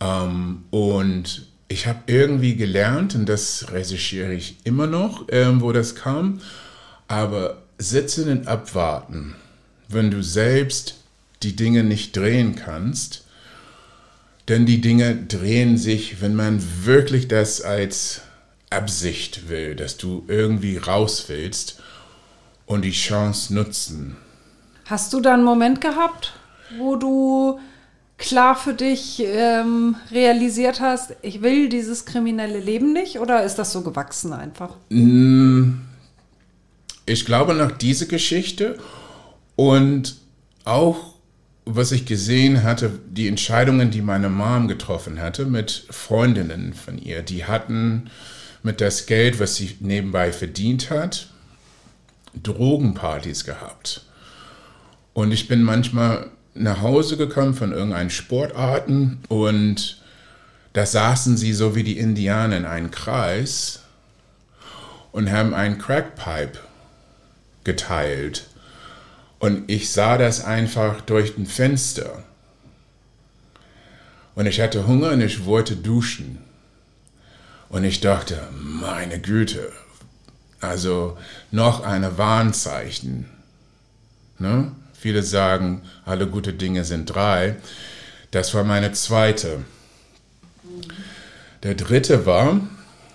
[0.00, 5.94] Ähm, und ich habe irgendwie gelernt, und das recherchiere ich immer noch, ähm, wo das
[5.94, 6.40] kam,
[7.08, 9.34] aber sitzen und abwarten,
[9.88, 10.96] wenn du selbst
[11.42, 13.21] die Dinge nicht drehen kannst,
[14.48, 18.22] denn die Dinge drehen sich, wenn man wirklich das als
[18.70, 21.80] Absicht will, dass du irgendwie raus willst
[22.66, 24.16] und die Chance nutzen.
[24.86, 26.32] Hast du da einen Moment gehabt,
[26.78, 27.60] wo du
[28.18, 33.72] klar für dich ähm, realisiert hast, ich will dieses kriminelle Leben nicht oder ist das
[33.72, 34.76] so gewachsen einfach?
[34.90, 35.72] Mm,
[37.04, 38.78] ich glaube nach dieser Geschichte
[39.56, 40.16] und
[40.64, 41.11] auch
[41.64, 47.22] was ich gesehen hatte, die Entscheidungen, die meine Mom getroffen hatte mit Freundinnen von ihr,
[47.22, 48.10] die hatten
[48.62, 51.28] mit das Geld, was sie nebenbei verdient hat,
[52.42, 54.04] Drogenpartys gehabt.
[55.12, 60.00] Und ich bin manchmal nach Hause gekommen von irgendeinen Sportarten und
[60.72, 63.80] da saßen sie so wie die Indianer in einem Kreis
[65.12, 66.58] und haben einen Crackpipe
[67.64, 68.46] geteilt.
[69.42, 72.22] Und ich sah das einfach durch ein Fenster.
[74.36, 76.38] Und ich hatte Hunger und ich wollte duschen.
[77.68, 79.72] Und ich dachte, meine Güte,
[80.60, 81.18] also
[81.50, 83.26] noch eine Warnzeichen.
[84.38, 84.70] Ne?
[84.92, 87.56] Viele sagen, alle gute Dinge sind drei.
[88.30, 89.64] Das war meine zweite.
[91.64, 92.60] Der dritte war,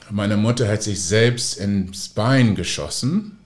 [0.09, 3.36] meine Mutter hat sich selbst ins Bein geschossen.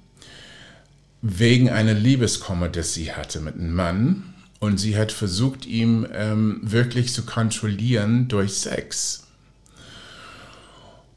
[1.22, 4.24] Wegen einer Liebeskummer, das sie hatte mit einem Mann.
[4.60, 9.24] Und sie hat versucht, ihn ähm, wirklich zu kontrollieren durch Sex.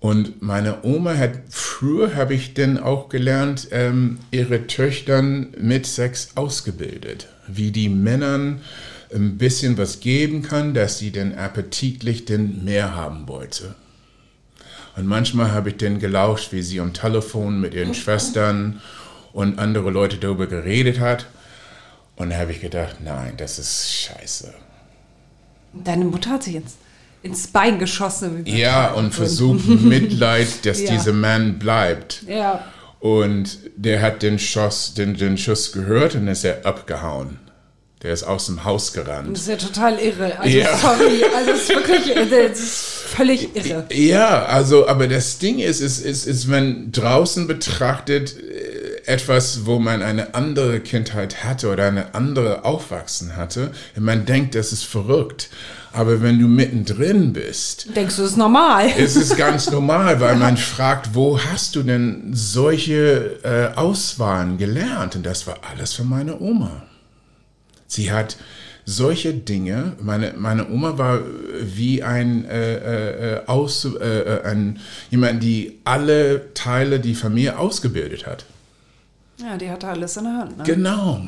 [0.01, 6.37] Und meine Oma hat, früher habe ich denn auch gelernt, ähm, ihre Töchtern mit Sex
[6.37, 7.29] ausgebildet.
[7.47, 8.61] Wie die Männern
[9.15, 13.75] ein bisschen was geben kann, dass sie denn appetitlich denn mehr haben wollte.
[14.97, 18.81] Und manchmal habe ich dann gelauscht, wie sie am Telefon mit ihren Schwestern
[19.35, 21.27] und andere Leute darüber geredet hat.
[22.17, 24.55] Und da habe ich gedacht, nein, das ist scheiße.
[25.73, 26.75] Deine Mutter hat sich ins,
[27.23, 28.45] ins Bein geschossen.
[28.47, 30.93] Ja, und versucht Mitleid, dass Ja.
[30.93, 32.23] dieser Mann bleibt.
[32.29, 32.65] Ja.
[33.01, 37.39] Und der hat den Schuss, den, den Schuss gehört und ist er abgehauen.
[38.03, 39.37] Der ist aus dem Haus Das gerannt.
[39.37, 40.39] ist ja total irre.
[40.39, 40.77] Also Ja.
[40.77, 43.87] sorry, also es ist wirklich, das ist völlig irre.
[43.93, 49.79] Ja, also, aber das Ding ist, ist, ist, ist wenn draußen betrachtet äh, etwas, wo
[49.79, 54.85] man eine andere Kindheit hatte oder eine andere Aufwachsen hatte, und man denkt, das ist
[54.85, 55.51] verrückt.
[55.93, 58.89] Aber wenn du mittendrin bist, Denkst du, das ist normal?
[58.97, 65.15] ist es ganz normal, weil man fragt, wo hast du denn solche äh, Auswahlen gelernt?
[65.15, 66.83] Und das war alles von meiner Oma.
[67.87, 68.37] Sie hat
[68.85, 71.21] solche Dinge, meine, meine Oma war
[71.61, 78.27] wie ein, äh, äh, aus, äh, äh, ein jemand, die alle Teile die Familie ausgebildet
[78.27, 78.45] hat.
[79.39, 80.59] Ja, die hatte alles in der Hand.
[80.59, 80.65] Ne?
[80.65, 81.21] Genau.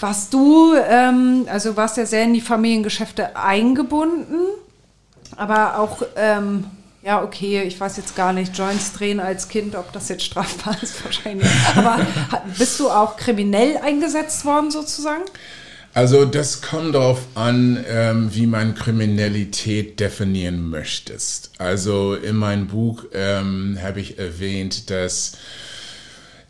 [0.00, 4.38] Warst du, ähm, also warst ja sehr in die Familiengeschäfte eingebunden,
[5.36, 6.64] aber auch, ähm,
[7.02, 10.76] ja, okay, ich weiß jetzt gar nicht, Joints drehen als Kind, ob das jetzt strafbar
[10.82, 11.48] ist, wahrscheinlich.
[11.74, 11.98] Aber
[12.56, 15.22] bist du auch kriminell eingesetzt worden, sozusagen?
[15.94, 21.50] Also das kommt darauf an, ähm, wie man Kriminalität definieren möchtest.
[21.58, 25.32] Also in meinem Buch ähm, habe ich erwähnt, dass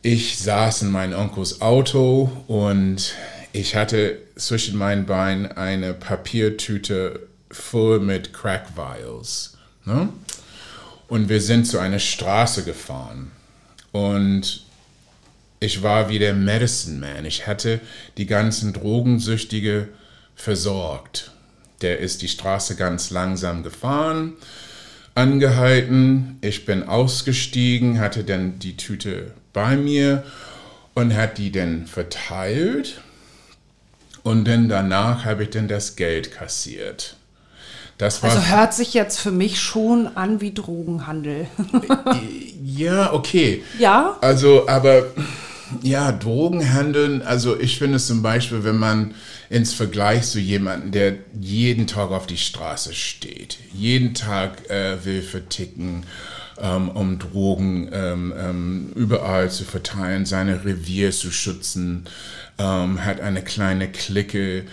[0.03, 3.15] ich saß in meinem Onkels Auto und
[3.53, 9.57] ich hatte zwischen meinen Beinen eine Papiertüte voll mit Crack Vials.
[9.85, 10.11] Ne?
[11.09, 13.33] Und wir sind zu einer Straße gefahren.
[13.91, 14.65] Und
[15.61, 17.25] ich war wie der Medicine Man.
[17.25, 17.81] Ich hatte
[18.17, 19.89] die ganzen Drogensüchtige
[20.37, 21.33] versorgt.
[21.81, 24.35] Der ist die Straße ganz langsam gefahren,
[25.15, 26.39] angehalten.
[26.43, 30.23] Ich bin ausgestiegen, hatte dann die Tüte bei mir
[30.95, 33.01] und hat die dann verteilt.
[34.23, 37.17] Und dann danach habe ich dann das Geld kassiert.
[37.97, 41.49] Das war Also hört sich jetzt für mich schon an wie Drogenhandel.
[42.65, 43.65] ja okay.
[43.81, 44.17] ja?
[44.21, 45.07] Also, aber
[45.83, 49.15] ja, Drogenhandeln, also ich finde zum Beispiel, wenn man
[49.51, 55.23] ins Vergleich zu jemandem, der jeden Tag auf die Straße steht, jeden Tag äh, will
[55.23, 56.05] verticken,
[56.61, 62.05] ähm, um Drogen ähm, ähm, überall zu verteilen, seine Revier zu schützen,
[62.59, 64.65] ähm, hat eine kleine Clique,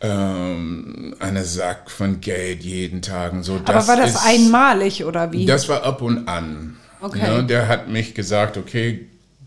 [0.00, 3.60] ähm, einen Sack von Geld jeden Tag und so.
[3.64, 5.46] Aber war das ist- einmalig oder wie?
[5.46, 6.76] das war ab und an.
[7.00, 7.18] Okay.
[7.20, 9.06] Ja, der hat mich gesagt, okay,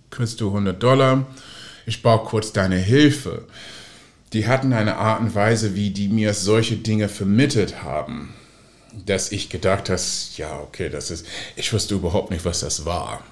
[0.09, 1.25] kriegst du 100 Dollar,
[1.85, 3.45] ich brauche kurz deine Hilfe.
[4.33, 8.29] Die hatten eine Art und Weise, wie die mir solche Dinge vermittelt haben,
[9.05, 10.01] dass ich gedacht habe,
[10.37, 13.23] ja, okay, das ist, ich wusste überhaupt nicht, was das war.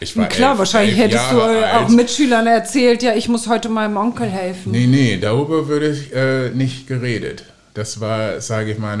[0.00, 1.84] Ich war Klar, elf- wahrscheinlich elf hättest du Jahre äh, alt.
[1.84, 4.72] auch Mitschülern erzählt, ja, ich muss heute meinem Onkel helfen.
[4.72, 7.44] Nee, nee, darüber würde ich äh, nicht geredet.
[7.74, 8.94] Das war, sage ich mal,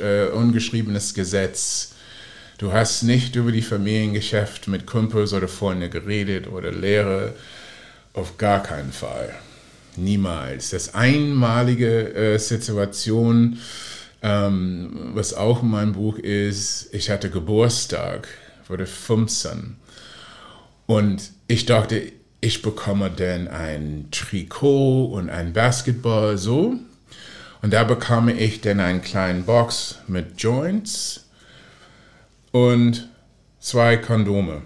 [0.00, 1.92] äh, ungeschriebenes Gesetz.
[2.58, 7.34] Du hast nicht über die Familiengeschäft mit Kumpels oder Freunden geredet oder Lehre.
[8.14, 9.32] Auf gar keinen Fall.
[9.96, 10.70] Niemals.
[10.70, 13.58] Das einmalige äh, Situation,
[14.22, 18.28] ähm, was auch in meinem Buch ist, ich hatte Geburtstag,
[18.66, 19.76] wurde 15.
[20.86, 26.74] Und ich dachte, ich bekomme dann ein Trikot und ein Basketball so.
[27.60, 31.24] Und da bekam ich dann einen kleinen Box mit Joints
[32.52, 33.08] und
[33.58, 34.62] zwei Kondome.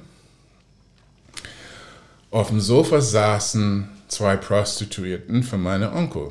[2.31, 6.31] Auf dem Sofa saßen zwei Prostituierten von meinem Onkel.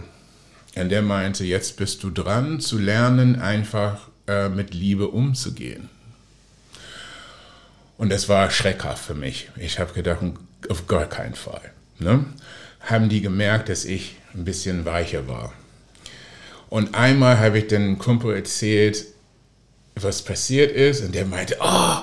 [0.76, 5.90] Und der meinte, jetzt bist du dran zu lernen, einfach äh, mit Liebe umzugehen.
[7.98, 9.50] Und das war schreckhaft für mich.
[9.58, 10.22] Ich habe gedacht,
[10.70, 11.72] auf gar keinen Fall.
[12.00, 12.26] Ne?
[12.80, 15.54] Haben die gemerkt, dass ich ein bisschen weicher war.
[16.70, 19.06] Und einmal habe ich den Kumpel erzählt,
[19.96, 21.02] was passiert ist.
[21.04, 21.98] Und der meinte, oh,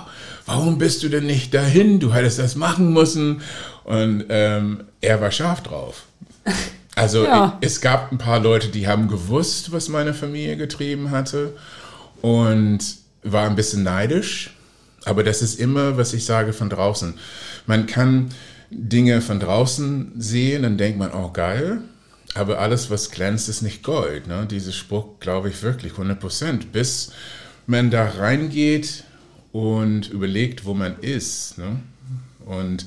[0.47, 2.01] warum bist du denn nicht dahin?
[2.01, 3.40] Du hättest das machen müssen.
[3.84, 6.05] Und ähm, er war scharf drauf.
[6.99, 7.57] Also Ja.
[7.61, 11.55] es gab ein paar Leute, die haben gewusst, was meine Familie getrieben hatte
[12.22, 12.80] und
[13.22, 14.51] war ein bisschen neidisch.
[15.05, 17.14] Aber das ist immer, was ich sage von draußen.
[17.66, 18.30] Man kann
[18.70, 21.80] Dinge von draußen sehen, dann denkt man, oh geil.
[22.34, 24.26] Aber alles, was glänzt, ist nicht Gold.
[24.26, 24.46] Ne?
[24.51, 26.72] Dieser Spruch glaube ich wirklich 100 Prozent.
[26.72, 27.11] Bis
[27.66, 29.05] man da reingeht
[29.53, 31.57] und überlegt, wo man ist.
[31.59, 31.80] Ne?
[32.44, 32.86] Und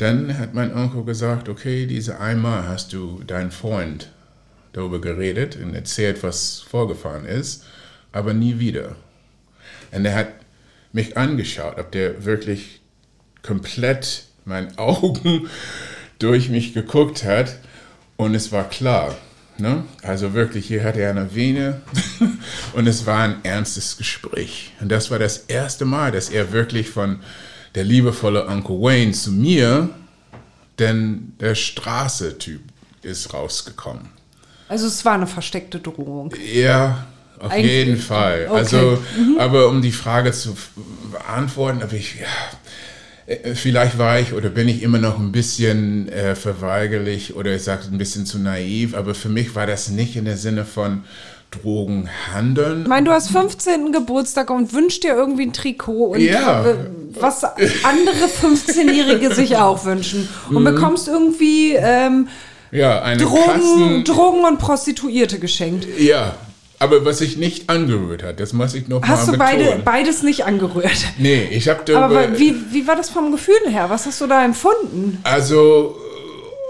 [0.00, 4.10] dann hat mein Onkel gesagt, okay, diese einmal hast du deinen Freund
[4.72, 7.64] darüber geredet und erzählt, was vorgefahren ist,
[8.10, 8.96] aber nie wieder.
[9.92, 10.28] Und er hat
[10.92, 12.80] mich angeschaut, ob der wirklich
[13.42, 15.48] komplett meinen Augen
[16.18, 17.58] durch mich geguckt hat
[18.16, 19.16] und es war klar.
[19.58, 19.84] Ne?
[20.02, 21.82] Also wirklich, hier hatte er eine Vene
[22.72, 24.72] und es war ein ernstes Gespräch.
[24.80, 27.20] Und das war das erste Mal, dass er wirklich von
[27.74, 29.90] der liebevolle Uncle Wayne zu mir,
[30.78, 32.62] denn der Straße-Typ
[33.02, 34.08] ist rausgekommen.
[34.68, 36.32] Also es war eine versteckte Drohung.
[36.52, 37.06] Ja,
[37.38, 37.72] auf Eigentlich.
[37.72, 38.46] jeden Fall.
[38.48, 38.58] Okay.
[38.58, 39.38] Also, mhm.
[39.38, 40.56] aber um die Frage zu
[41.10, 42.26] beantworten, habe ich, ja,
[43.34, 47.62] äh, vielleicht war ich oder bin ich immer noch ein bisschen äh, verweigerlich oder ich
[47.62, 51.04] sage ein bisschen zu naiv, aber für mich war das nicht in der Sinne von
[51.50, 52.82] Drogen handeln.
[52.82, 53.92] Ich meine, du hast 15.
[53.92, 56.64] Geburtstag und wünschst dir irgendwie ein Trikot und ja.
[57.18, 60.64] was andere 15-Jährige sich auch wünschen und mhm.
[60.64, 62.28] bekommst irgendwie ähm,
[62.70, 65.86] ja, eine Drogen, Drogen und Prostituierte geschenkt.
[65.98, 66.34] Ja,
[66.78, 69.16] aber was sich nicht angerührt hat, das muss ich noch hast mal.
[69.16, 71.04] Hast du beide, beides nicht angerührt?
[71.18, 73.90] Nee, ich habe Aber wie, wie war das vom Gefühl her?
[73.90, 75.18] Was hast du da empfunden?
[75.24, 75.98] Also,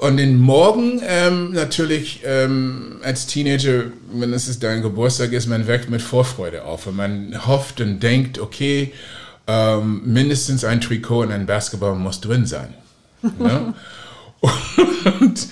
[0.01, 3.85] und den Morgen ähm, natürlich ähm, als Teenager,
[4.15, 6.87] wenn es dein Geburtstag ist, man weckt mit Vorfreude auf.
[6.87, 8.95] Und man hofft und denkt, okay,
[9.47, 12.73] ähm, mindestens ein Trikot und ein Basketball muss drin sein.
[13.39, 13.75] ne?
[15.21, 15.49] und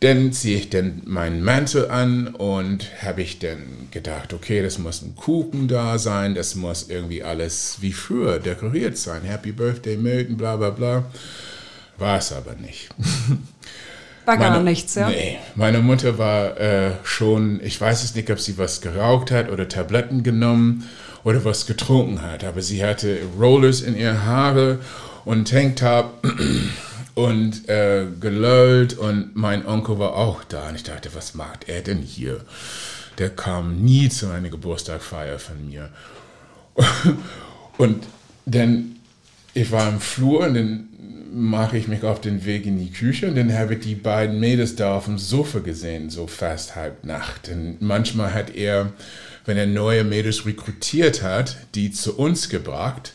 [0.00, 5.00] dann ziehe ich dann meinen Mantel an und habe ich dann gedacht, okay, das muss
[5.00, 9.22] ein Kuchen da sein, das muss irgendwie alles wie früher dekoriert sein.
[9.22, 11.04] Happy Birthday Milton, bla bla bla.
[11.96, 12.90] War es aber nicht.
[14.26, 15.08] War meine, gar nichts, ja?
[15.08, 19.50] Nee, meine Mutter war äh, schon, ich weiß es nicht, ob sie was geraucht hat
[19.50, 20.88] oder Tabletten genommen
[21.24, 24.78] oder was getrunken hat, aber sie hatte Rollers in ihre Haare
[25.24, 26.26] und Tanktop
[27.14, 31.80] und äh, gelöllt und mein Onkel war auch da und ich dachte, was macht er
[31.80, 32.40] denn hier?
[33.18, 35.90] Der kam nie zu einer Geburtstagfeier von mir.
[37.78, 38.06] und
[38.46, 38.96] dann,
[39.52, 40.88] ich war im Flur und dann
[41.32, 44.40] mache ich mich auf den Weg in die Küche und dann habe ich die beiden
[44.40, 47.48] Mädels da auf dem Sofa gesehen, so fast halb Nacht.
[47.48, 48.92] Und manchmal hat er,
[49.44, 53.12] wenn er neue Mädels rekrutiert hat, die zu uns gebracht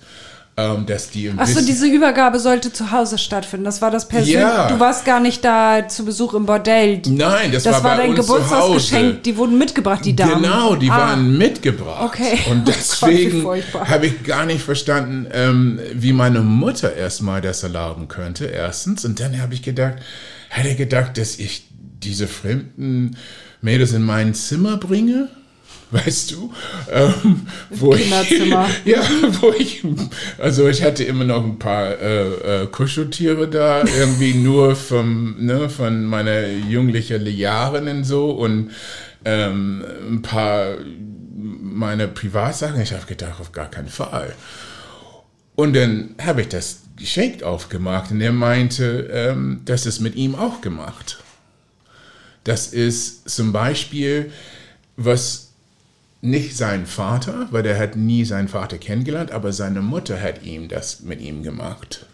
[0.57, 3.65] ähm, dass die im Achso, diese Übergabe sollte zu Hause stattfinden.
[3.65, 4.39] Das war das persönliche.
[4.39, 4.67] Ja.
[4.69, 7.01] Du warst gar nicht da zu Besuch im Bordell.
[7.07, 9.23] Nein, das, das war, war dein Geburtstagsgeschenk.
[9.23, 10.43] Die wurden mitgebracht, die Damen.
[10.43, 10.97] Genau, die ah.
[10.97, 12.05] waren mitgebracht.
[12.05, 12.39] Okay.
[12.49, 18.07] Und deswegen oh habe ich gar nicht verstanden, ähm, wie meine Mutter erstmal das erlauben
[18.07, 18.45] könnte.
[18.45, 19.03] Erstens.
[19.03, 19.95] Und dann habe ich gedacht,
[20.47, 21.67] hätte gedacht, dass ich
[22.01, 23.17] diese fremden
[23.61, 25.27] Mädels in mein Zimmer bringe
[25.95, 26.53] weißt du,
[26.91, 28.09] ähm, wo ich,
[28.85, 29.01] ja,
[29.41, 29.83] wo ich,
[30.37, 35.69] also ich hatte immer noch ein paar äh, äh, Kuscheltiere da, irgendwie nur vom, ne,
[35.69, 38.71] von meiner jünglichen Jahren und so und
[39.23, 40.77] ähm, ein paar
[41.35, 42.81] meine Privatsachen.
[42.81, 44.33] Ich habe gedacht, auf gar keinen Fall.
[45.55, 50.35] Und dann habe ich das Geschenk aufgemacht und er meinte, ähm, das ist mit ihm
[50.35, 51.23] auch gemacht.
[52.43, 54.31] Das ist zum Beispiel,
[54.97, 55.44] was
[56.25, 60.67] nicht sein Vater, weil er hat nie seinen Vater kennengelernt, aber seine Mutter hat ihm
[60.67, 62.05] das mit ihm gemacht.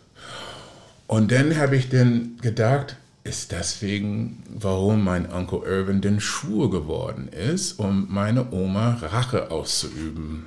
[1.07, 7.27] Und dann habe ich dann gedacht, ist deswegen, warum mein Onkel Irvin denn schwur geworden
[7.27, 10.45] ist, um meine Oma Rache auszuüben.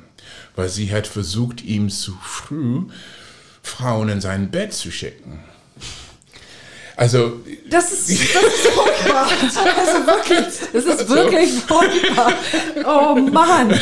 [0.56, 2.82] Weil sie hat versucht, ihm zu früh
[3.62, 5.40] Frauen in sein Bett zu schicken.
[6.96, 7.40] Also.
[7.68, 9.26] Das ist, das ist furchtbar.
[9.26, 12.32] Also wirklich, das ist wirklich furchtbar.
[12.84, 13.78] Oh Mann.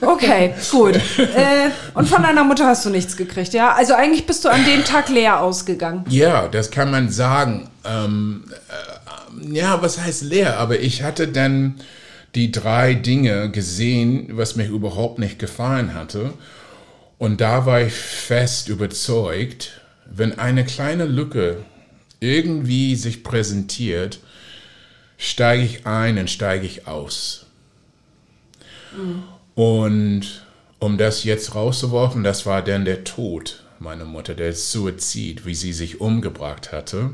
[0.00, 0.96] Okay, gut.
[1.18, 3.72] Äh, und von deiner Mutter hast du nichts gekriegt, ja?
[3.74, 6.04] Also eigentlich bist du an dem Tag leer ausgegangen.
[6.08, 7.68] Ja, das kann man sagen.
[7.84, 10.58] Ähm, äh, ja, was heißt leer?
[10.58, 11.80] Aber ich hatte dann
[12.34, 16.32] die drei Dinge gesehen, was mir überhaupt nicht gefallen hatte.
[17.18, 21.58] Und da war ich fest überzeugt, wenn eine kleine Lücke
[22.22, 24.20] irgendwie sich präsentiert,
[25.18, 27.46] steige ich ein und steige ich aus.
[28.96, 29.24] Mhm.
[29.54, 30.46] Und
[30.78, 35.72] um das jetzt rauszuwerfen, das war dann der Tod meiner Mutter, der Suizid, wie sie
[35.72, 37.10] sich umgebracht hatte,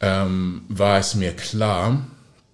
[0.00, 1.98] ähm, war es mir klar.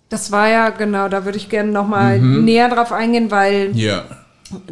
[0.08, 2.44] Das war ja, genau, da würde ich gerne nochmal mhm.
[2.44, 4.04] näher drauf eingehen, weil ja.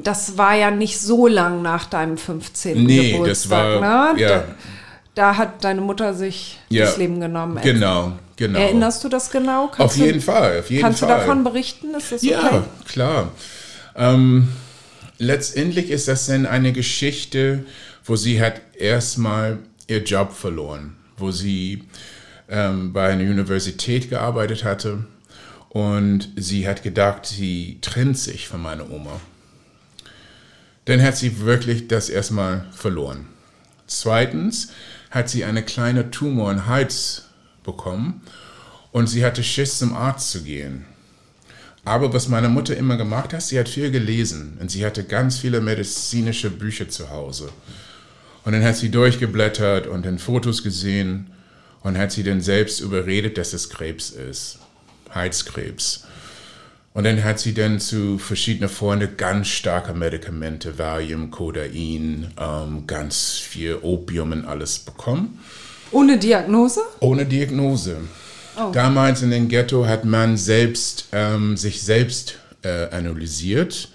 [0.03, 2.83] das war ja nicht so lang nach deinem 15.
[2.83, 3.29] Nee, Geburtstag.
[3.29, 4.21] das war, ne?
[4.21, 4.45] ja.
[5.17, 6.85] Da hat deine Mutter sich Ja.
[6.85, 7.59] das Leben genommen.
[7.63, 8.59] Genau, genau.
[8.61, 9.67] Erinnerst du das genau?
[9.69, 11.09] Kannst Auf jeden du, Fall, auf jeden kannst Fall.
[11.09, 11.93] du davon berichten?
[11.95, 12.63] Ist das Ja, okay?
[12.87, 13.33] klar.
[13.97, 14.49] Ähm,
[15.19, 17.65] letztendlich ist das dann eine Geschichte,
[18.05, 19.59] wo sie hat erstmal
[19.89, 21.85] ihr Job verloren, wo sie
[22.51, 25.07] ähm, bei einer Universität gearbeitet hatte
[25.71, 29.19] und sie hat gedacht, sie trennt sich von meiner Oma.
[30.85, 33.27] Dann hat sie wirklich das erstmal verloren.
[33.87, 34.69] Zweitens
[35.11, 37.27] hat sie eine kleine Tumor im Hals
[37.65, 38.23] bekommen
[38.93, 40.85] und sie hatte Schiss, zum Arzt zu gehen.
[41.85, 45.39] Aber was meine Mutter immer gemacht hat, sie hat viel gelesen und sie hatte ganz
[45.39, 47.51] viele medizinische Bücher zu Hause.
[48.45, 51.31] Und dann hat sie durchgeblättert und dann Fotos gesehen
[51.83, 54.59] und hat sie dann selbst überredet, dass es Krebs ist,
[55.11, 56.05] Halskrebs.
[56.97, 63.33] Und dann hat sie dann zu verschiedenen Freunden ganz starke Medikamente, Valium, Codain, ähm, ganz
[63.33, 65.39] viel Opium und alles bekommen.
[65.91, 66.81] Ohne Diagnose?
[67.01, 67.99] Ohne Diagnose.
[68.59, 68.71] Oh.
[68.73, 73.91] Damals in den Ghetto hat man selbst ähm, sich selbst äh, analysiert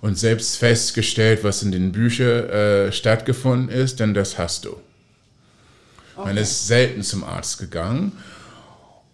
[0.00, 4.76] und selbst festgestellt, was in den Büchern äh, stattgefunden ist, denn das hast du.
[6.16, 8.12] Man ist selten zum Arzt gegangen.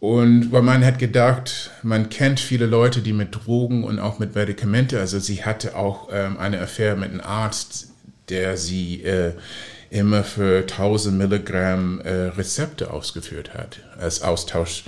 [0.00, 4.34] Und weil man hat gedacht, man kennt viele Leute, die mit Drogen und auch mit
[4.34, 7.88] Medikamente, also sie hatte auch ähm, eine Affäre mit einem Arzt,
[8.30, 9.34] der sie äh,
[9.90, 14.84] immer für 1000 Milligramm äh, Rezepte ausgeführt hat, als Austausch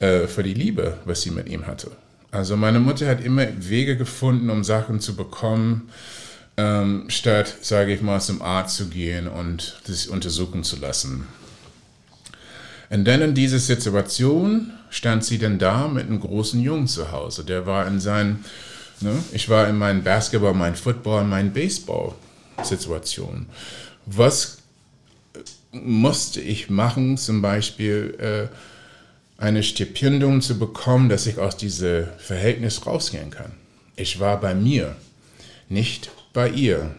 [0.00, 1.90] äh, für die Liebe, was sie mit ihm hatte.
[2.30, 5.90] Also meine Mutter hat immer Wege gefunden, um Sachen zu bekommen,
[6.58, 11.26] ähm, statt, sage ich mal, zum Arzt zu gehen und sich untersuchen zu lassen.
[12.92, 17.42] Und dann in dieser Situation stand sie dann da mit einem großen Jungen zu Hause.
[17.42, 18.44] Der war in seinen,
[19.00, 23.46] ne, ich war in meinen Basketball, mein Football, mein Baseball-Situation.
[24.04, 24.58] Was
[25.72, 28.48] musste ich machen, zum Beispiel äh,
[29.42, 33.52] eine Stipendium zu bekommen, dass ich aus diesem Verhältnis rausgehen kann?
[33.96, 34.96] Ich war bei mir,
[35.70, 36.94] nicht bei ihr.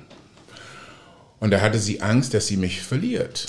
[1.40, 3.46] Und da hatte sie Angst, dass sie mich verliert.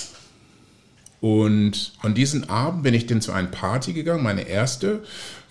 [1.24, 5.02] Und an diesen Abend bin ich dann zu einer Party gegangen, meine erste,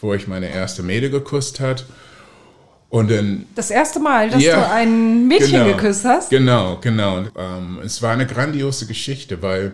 [0.02, 1.86] wo ich meine erste Mädel geküsst hat.
[2.90, 6.30] Und dann Das erste Mal, dass Ja, du ein Mädchen genau, geküsst hast?
[6.30, 7.24] Genau, genau.
[7.36, 9.72] Ähm, es war eine grandiose Geschichte, weil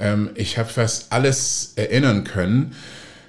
[0.00, 2.74] ähm, ich habe fast alles erinnern können,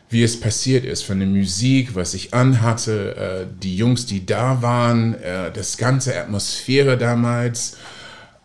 [0.09, 4.63] wie es passiert ist, von der Musik, was ich anhatte, äh, die Jungs, die da
[4.63, 7.77] waren, äh, das ganze Atmosphäre damals.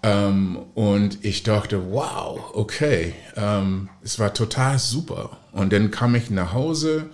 [0.03, 5.38] Ähm, und ich dachte, wow, okay, ähm, es war total super.
[5.53, 7.07] Und dann kam ich nach Hause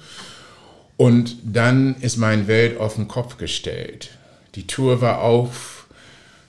[0.97, 4.11] und dann ist meine Welt auf den Kopf gestellt.
[4.55, 5.87] Die Tour war auf,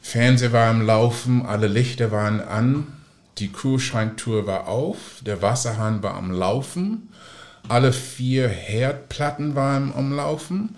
[0.02, 2.88] Fernseher war am Laufen, alle Lichter waren an,
[3.40, 7.10] die Kühlschranktour war auf, der Wasserhahn war am Laufen,
[7.68, 10.76] alle vier Herdplatten waren am Laufen,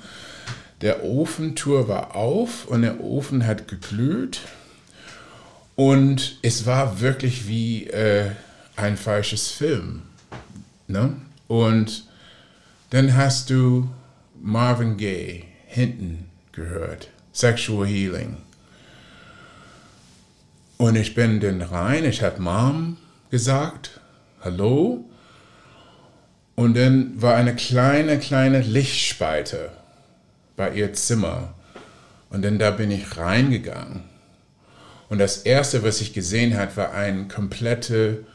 [0.82, 4.42] der Ofentour war auf und der Ofen hat geglüht.
[5.78, 8.32] Und es war wirklich wie äh,
[8.76, 10.02] ein falsches Film.
[10.88, 11.16] Ne?
[11.48, 12.06] Und
[12.90, 13.88] dann hast du
[14.42, 18.38] Marvin Gaye hinten gehört, Sexual Healing.
[20.78, 22.98] Und ich bin dann rein, ich habe Mom
[23.30, 24.00] gesagt,
[24.42, 25.06] hallo.
[26.56, 29.70] Und dann war eine kleine, kleine Lichtspalte
[30.56, 31.54] bei ihr Zimmer.
[32.32, 34.17] Und dann da bin ich reingegangen.
[35.10, 38.26] Und das erste, was ich gesehen habe, war eine komplette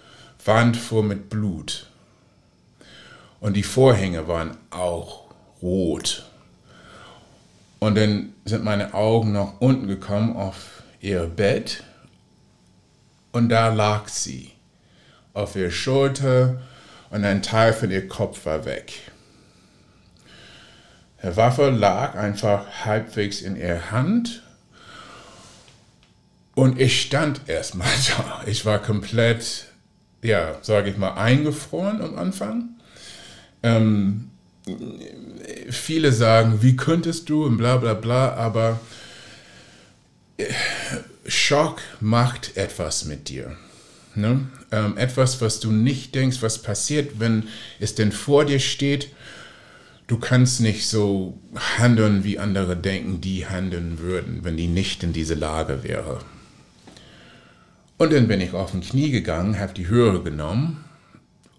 [0.45, 1.87] Wand voll mit Blut.
[3.41, 5.25] Und die Vorhänge waren auch
[5.61, 6.29] rot.
[7.79, 11.83] Und dann sind meine Augen nach unten gekommen auf ihr Bett.
[13.33, 14.53] Und da lag sie.
[15.35, 16.61] Auf ihrer Schulter
[17.11, 18.93] und ein Teil von ihr Kopf war weg.
[21.23, 24.41] Der Waffe lag einfach halbwegs in ihrer Hand.
[26.55, 28.42] Und ich stand erstmal da.
[28.46, 29.66] Ich war komplett,
[30.22, 32.70] ja, sage ich mal, eingefroren am Anfang.
[33.62, 34.30] Ähm,
[35.70, 38.80] viele sagen, wie könntest du und bla bla bla, aber
[41.26, 43.57] Schock macht etwas mit dir.
[44.14, 44.46] Ne?
[44.70, 47.48] Ähm, etwas, was du nicht denkst, was passiert, wenn
[47.80, 49.09] es denn vor dir steht.
[50.07, 51.38] Du kannst nicht so
[51.78, 56.18] handeln, wie andere denken, die handeln würden, wenn die nicht in diese Lage wäre.
[57.99, 60.84] Und dann bin ich auf den Knie gegangen, habe die Höhe genommen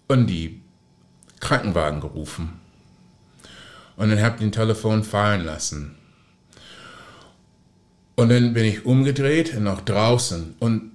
[0.08, 0.60] und die
[1.40, 2.60] Krankenwagen gerufen.
[3.96, 5.96] Und dann habe ich den Telefon fallen lassen.
[8.16, 10.54] Und dann bin ich umgedreht und nach draußen.
[10.58, 10.92] Und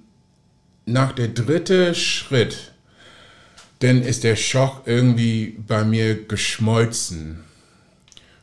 [0.86, 2.72] nach der dritte Schritt,
[3.80, 7.44] dann ist der Schock irgendwie bei mir geschmolzen.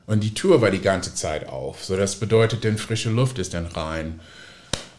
[0.05, 1.83] Und die Tür war die ganze Zeit auf.
[1.83, 4.19] So, das bedeutet, denn frische Luft ist dann rein.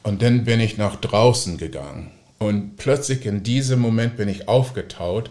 [0.03, 2.11] Und dann bin ich nach draußen gegangen.
[2.39, 5.31] Und plötzlich in diesem Moment bin ich aufgetaut.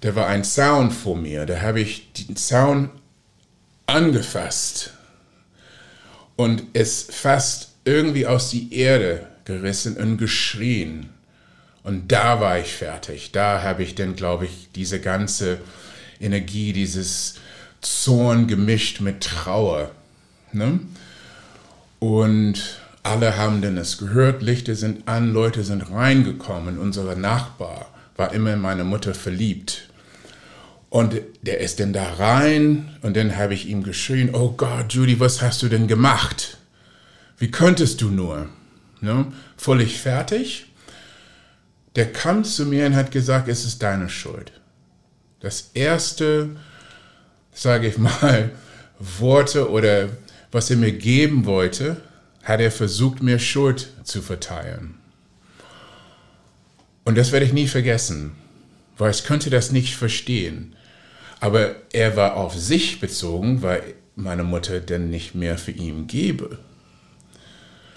[0.00, 1.44] Da war ein Sound vor mir.
[1.46, 2.90] Da habe ich den Sound
[3.86, 4.92] angefasst.
[6.36, 11.10] Und es fast irgendwie aus die Erde gerissen und geschrien.
[11.82, 13.32] Und da war ich fertig.
[13.32, 15.58] Da habe ich dann, glaube ich, diese ganze
[16.20, 17.34] Energie, dieses
[17.82, 19.90] Zorn gemischt mit Trauer.
[20.52, 20.80] Ne?
[21.98, 26.78] Und alle haben dann es gehört, Lichter sind an, Leute sind reingekommen.
[26.78, 27.86] Unser Nachbar
[28.16, 29.88] war immer in meine Mutter verliebt.
[30.88, 35.20] Und der ist dann da rein und dann habe ich ihm geschrien, oh Gott, Judy,
[35.20, 36.58] was hast du denn gemacht?
[37.36, 38.48] Wie könntest du nur?
[39.00, 39.26] Ne?
[39.56, 40.66] Völlig fertig.
[41.96, 44.52] Der kam zu mir und hat gesagt, es ist deine Schuld.
[45.40, 46.50] Das erste,
[47.52, 48.50] sage ich mal,
[48.98, 50.08] Worte oder
[50.52, 51.98] was er mir geben wollte,
[52.44, 54.98] hat er versucht, mir Schuld zu verteilen.
[57.04, 58.32] Und das werde ich nie vergessen,
[58.96, 60.76] weil ich könnte das nicht verstehen.
[61.40, 63.82] Aber er war auf sich bezogen, weil
[64.16, 66.58] meine Mutter denn nicht mehr für ihn gebe.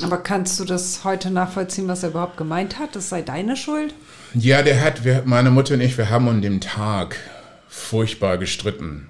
[0.03, 2.95] Aber kannst du das heute nachvollziehen, was er überhaupt gemeint hat?
[2.95, 3.93] Das sei deine Schuld?
[4.33, 7.17] Ja, der hat, wir, meine Mutter und ich, wir haben an dem Tag
[7.67, 9.07] furchtbar gestritten.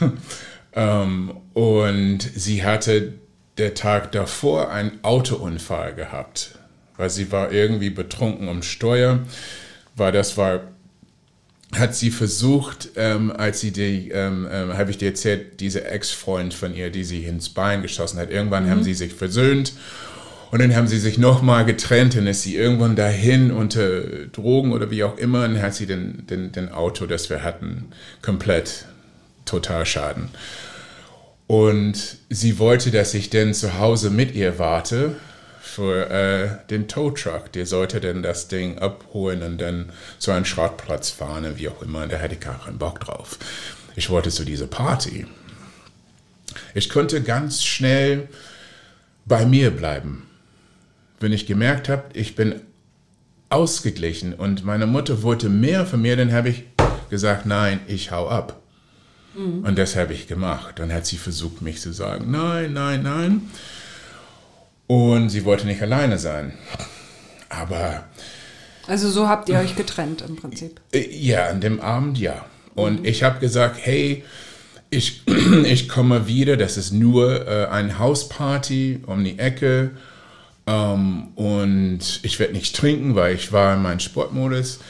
[0.72, 3.14] ähm, und sie hatte
[3.58, 6.58] der Tag davor einen Autounfall gehabt,
[6.96, 9.20] weil sie war irgendwie betrunken am Steuer,
[9.96, 10.60] weil das war
[11.78, 16.54] hat sie versucht, ähm, als sie die, ähm, ähm, habe ich dir erzählt, diese Ex-Freund
[16.54, 18.30] von ihr, die sie ins Bein geschossen hat.
[18.30, 18.70] Irgendwann mhm.
[18.70, 19.72] haben sie sich versöhnt
[20.50, 24.90] und dann haben sie sich nochmal getrennt und ist sie irgendwann dahin unter Drogen oder
[24.90, 27.86] wie auch immer und hat sie den, den, den Auto, das wir hatten,
[28.22, 28.86] komplett
[29.44, 30.28] total schaden.
[31.46, 35.16] Und sie wollte, dass ich denn zu Hause mit ihr warte
[35.60, 37.52] für äh, den Towtruck.
[37.52, 42.04] Der sollte dann das Ding abholen und dann zu einem Schrottplatz fahren, wie auch immer.
[42.04, 43.38] Und da hatte ich gar keinen Bock drauf.
[43.96, 45.26] Ich wollte zu dieser Party.
[46.74, 48.28] Ich konnte ganz schnell
[49.26, 50.28] bei mir bleiben.
[51.20, 52.60] Wenn ich gemerkt habe, ich bin
[53.48, 56.64] ausgeglichen und meine Mutter wollte mehr von mir, dann habe ich
[57.10, 58.60] gesagt, nein, ich hau ab.
[59.36, 59.64] Mhm.
[59.64, 60.78] Und das habe ich gemacht.
[60.78, 63.50] Dann hat sie versucht, mich zu sagen, nein, nein, nein.
[64.86, 66.52] Und sie wollte nicht alleine sein.
[67.48, 68.04] Aber.
[68.86, 70.80] Also so habt ihr euch getrennt im Prinzip.
[70.92, 72.44] Äh, ja, an dem Abend ja.
[72.74, 73.06] Und mhm.
[73.06, 74.24] ich habe gesagt, hey,
[74.90, 75.22] ich,
[75.64, 79.92] ich komme wieder, das ist nur äh, eine Hausparty um die Ecke.
[80.66, 84.80] Ähm, und ich werde nicht trinken, weil ich war in meinem Sportmodus.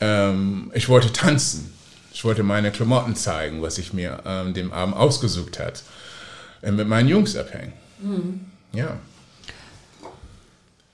[0.00, 1.75] Ähm, ich wollte tanzen.
[2.16, 5.82] Ich wollte meine Klamotten zeigen, was ich mir ähm, dem Abend ausgesucht hat.
[6.62, 7.74] Und mit meinen Jungs abhängen.
[8.00, 8.40] Mhm.
[8.72, 8.96] Ja.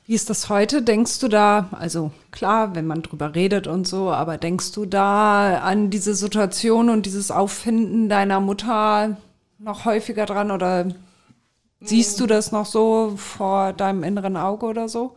[0.05, 0.83] Wie ist das heute?
[0.83, 5.59] Denkst du da, also klar, wenn man drüber redet und so, aber denkst du da
[5.59, 9.17] an diese Situation und dieses Auffinden deiner Mutter
[9.61, 10.89] noch häufiger dran oder
[11.81, 15.15] siehst du das noch so vor deinem inneren Auge oder so?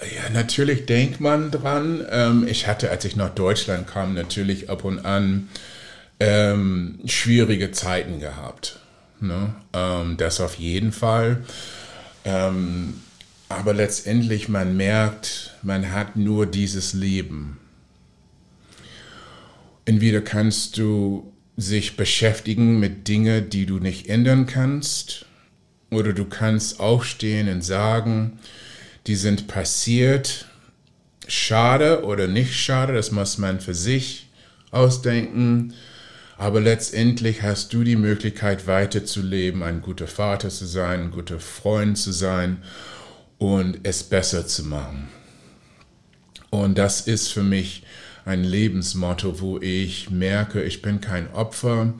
[0.00, 2.04] Ja, natürlich denkt man dran.
[2.10, 5.48] Ähm, ich hatte, als ich nach Deutschland kam, natürlich ab und an
[6.20, 8.80] ähm, schwierige Zeiten gehabt.
[9.20, 9.54] Ne?
[9.72, 11.44] Ähm, das auf jeden Fall.
[12.24, 12.94] Ähm,
[13.48, 17.58] aber letztendlich, man merkt, man hat nur dieses Leben.
[19.84, 25.26] Entweder kannst du sich beschäftigen mit Dingen, die du nicht ändern kannst,
[25.90, 28.40] oder du kannst aufstehen und sagen,
[29.06, 30.46] die sind passiert,
[31.28, 34.28] schade oder nicht schade, das muss man für sich
[34.70, 35.74] ausdenken.
[36.36, 41.96] Aber letztendlich hast du die Möglichkeit weiterzuleben, ein guter Vater zu sein, ein guter Freund
[41.96, 42.62] zu sein
[43.38, 45.08] und es besser zu machen.
[46.50, 47.84] Und das ist für mich
[48.24, 51.94] ein Lebensmotto, wo ich merke, ich bin kein Opfer.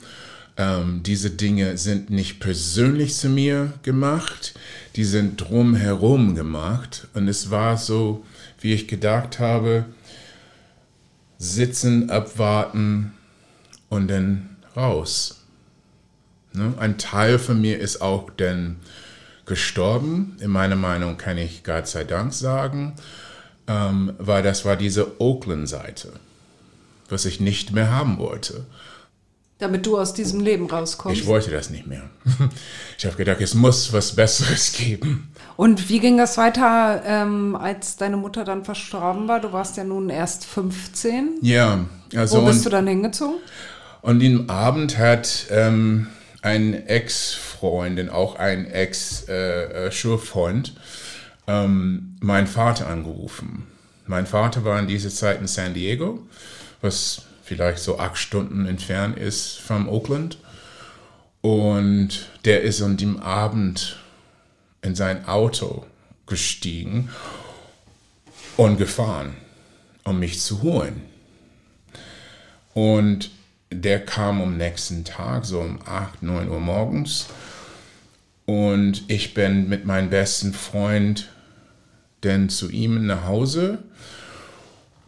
[0.57, 4.55] Ähm, diese Dinge sind nicht persönlich zu mir gemacht,
[4.97, 7.09] die sind drumherum gemacht.
[7.15, 8.25] Und es war so,
[8.61, 9.87] wie ich gedacht habe,
[11.39, 13.13] sitzen, abwarten
[13.89, 15.41] und dann raus.
[16.53, 16.75] Ne?
[16.79, 18.77] Ein Teil von mir ist auch dann
[19.47, 20.37] gestorben.
[20.41, 22.95] In meiner Meinung kann ich Gott sei Dank sagen,
[23.67, 26.13] ähm, weil das war diese Oakland-Seite,
[27.09, 28.65] was ich nicht mehr haben wollte.
[29.65, 31.19] Damit du aus diesem Leben rauskommst.
[31.19, 32.03] Ich wollte das nicht mehr.
[32.99, 35.33] Ich habe gedacht, es muss was Besseres geben.
[35.57, 39.41] Und wie ging das weiter, ähm, als deine Mutter dann verstorben war?
[39.41, 41.39] Du warst ja nun erst 15.
[41.41, 42.41] Ja, also.
[42.41, 43.41] Wo bist du dann hingezogen?
[44.01, 46.07] Und den Abend hat ähm,
[46.43, 50.77] ein Ex-Freundin, auch ein Ex-Schulfreund,
[51.49, 53.67] äh, äh, ähm, meinen Vater angerufen.
[54.07, 56.21] Mein Vater war in dieser Zeit in San Diego,
[56.81, 60.39] was vielleicht so acht Stunden entfernt ist von Oakland.
[61.43, 63.99] Und der ist an dem Abend
[64.81, 65.85] in sein Auto
[66.27, 67.11] gestiegen
[68.57, 69.37] und gefahren,
[70.05, 71.03] um mich zu holen.
[72.73, 73.31] Und
[73.71, 77.27] der kam am nächsten Tag, so um 8, 9 Uhr morgens.
[78.47, 81.29] Und ich bin mit meinem besten Freund
[82.23, 83.79] dann zu ihm nach Hause.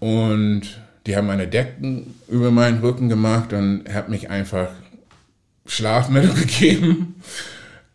[0.01, 4.69] Und die haben eine Decken über meinen Rücken gemacht und hat mich einfach
[5.67, 7.21] Schlafmittel gegeben,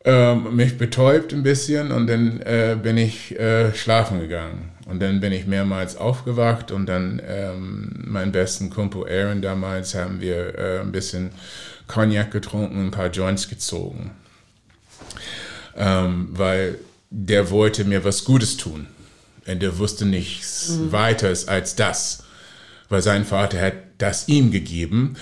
[0.03, 4.71] ähm, mich betäubt ein bisschen und dann äh, bin ich äh, schlafen gegangen.
[4.87, 10.19] Und dann bin ich mehrmals aufgewacht und dann ähm, meinen besten Kumpel Aaron damals haben
[10.19, 11.29] wir äh, ein bisschen
[11.87, 14.11] Cognac getrunken, ein paar Joints gezogen.
[15.77, 18.87] Ähm, weil der wollte mir was Gutes tun.
[19.47, 20.91] Und der wusste nichts mhm.
[20.91, 22.23] weiteres als das.
[22.91, 25.15] Weil sein Vater hat das ihm gegeben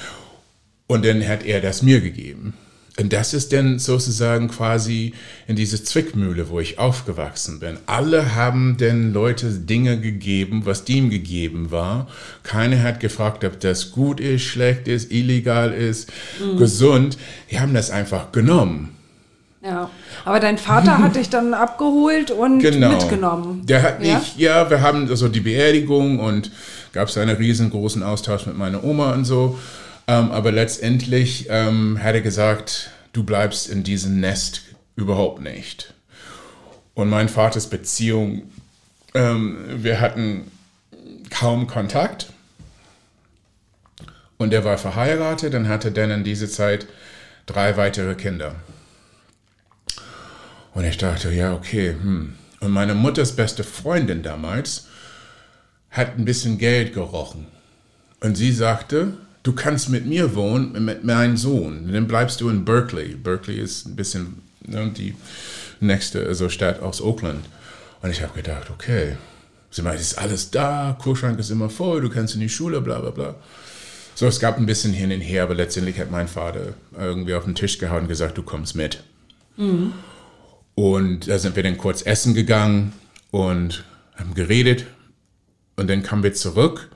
[0.88, 2.55] und dann hat er das mir gegeben.
[2.99, 5.13] Und das ist dann sozusagen quasi
[5.47, 7.78] in diese Zwickmühle, wo ich aufgewachsen bin.
[7.86, 12.07] Alle haben den Leute Dinge gegeben, was dem gegeben war.
[12.41, 16.11] Keiner hat gefragt, ob das gut ist, schlecht ist, illegal ist,
[16.43, 16.57] mhm.
[16.57, 17.20] gesund.
[17.51, 18.95] Die haben das einfach genommen.
[19.61, 19.89] Ja,
[20.26, 22.89] aber dein Vater hat dich dann abgeholt und genau.
[22.89, 23.61] mitgenommen.
[23.65, 24.17] Der hat ja?
[24.17, 26.51] mich, ja, wir haben also die Beerdigung und
[26.93, 29.59] gab es einen riesengroßen Austausch mit meiner Oma und so.
[30.07, 34.63] Ähm, aber letztendlich ähm, hat er gesagt, du bleibst in diesem Nest
[34.95, 35.93] überhaupt nicht.
[36.95, 38.43] Und mein Vaters Beziehung,
[39.13, 40.51] ähm, wir hatten
[41.29, 42.27] kaum Kontakt.
[44.37, 46.87] Und er war verheiratet und hatte dann in dieser Zeit
[47.45, 48.55] drei weitere Kinder.
[50.73, 51.91] Und ich dachte, ja, okay.
[51.91, 52.35] Hm.
[52.61, 54.87] Und meine Mutters beste Freundin damals
[55.91, 57.47] hat ein bisschen Geld gerochen.
[58.21, 59.13] Und sie sagte,
[59.43, 61.91] du kannst mit mir wohnen, mit meinem Sohn.
[61.91, 63.15] Dann bleibst du in Berkeley.
[63.15, 65.15] Berkeley ist ein bisschen ne, die
[65.79, 67.45] nächste also Stadt aus Oakland.
[68.01, 69.15] Und ich habe gedacht, okay,
[69.71, 72.99] sie meint, ist alles da, Kurschrank ist immer voll, du kannst in die Schule, bla
[72.99, 73.35] bla bla.
[74.15, 77.45] So, es gab ein bisschen hin und her, aber letztendlich hat mein Vater irgendwie auf
[77.45, 79.03] den Tisch gehauen und gesagt, du kommst mit.
[79.55, 79.93] Mhm.
[80.75, 82.93] Und da sind wir dann kurz essen gegangen
[83.31, 83.83] und
[84.15, 84.85] haben geredet.
[85.80, 86.89] Und dann kamen wir zurück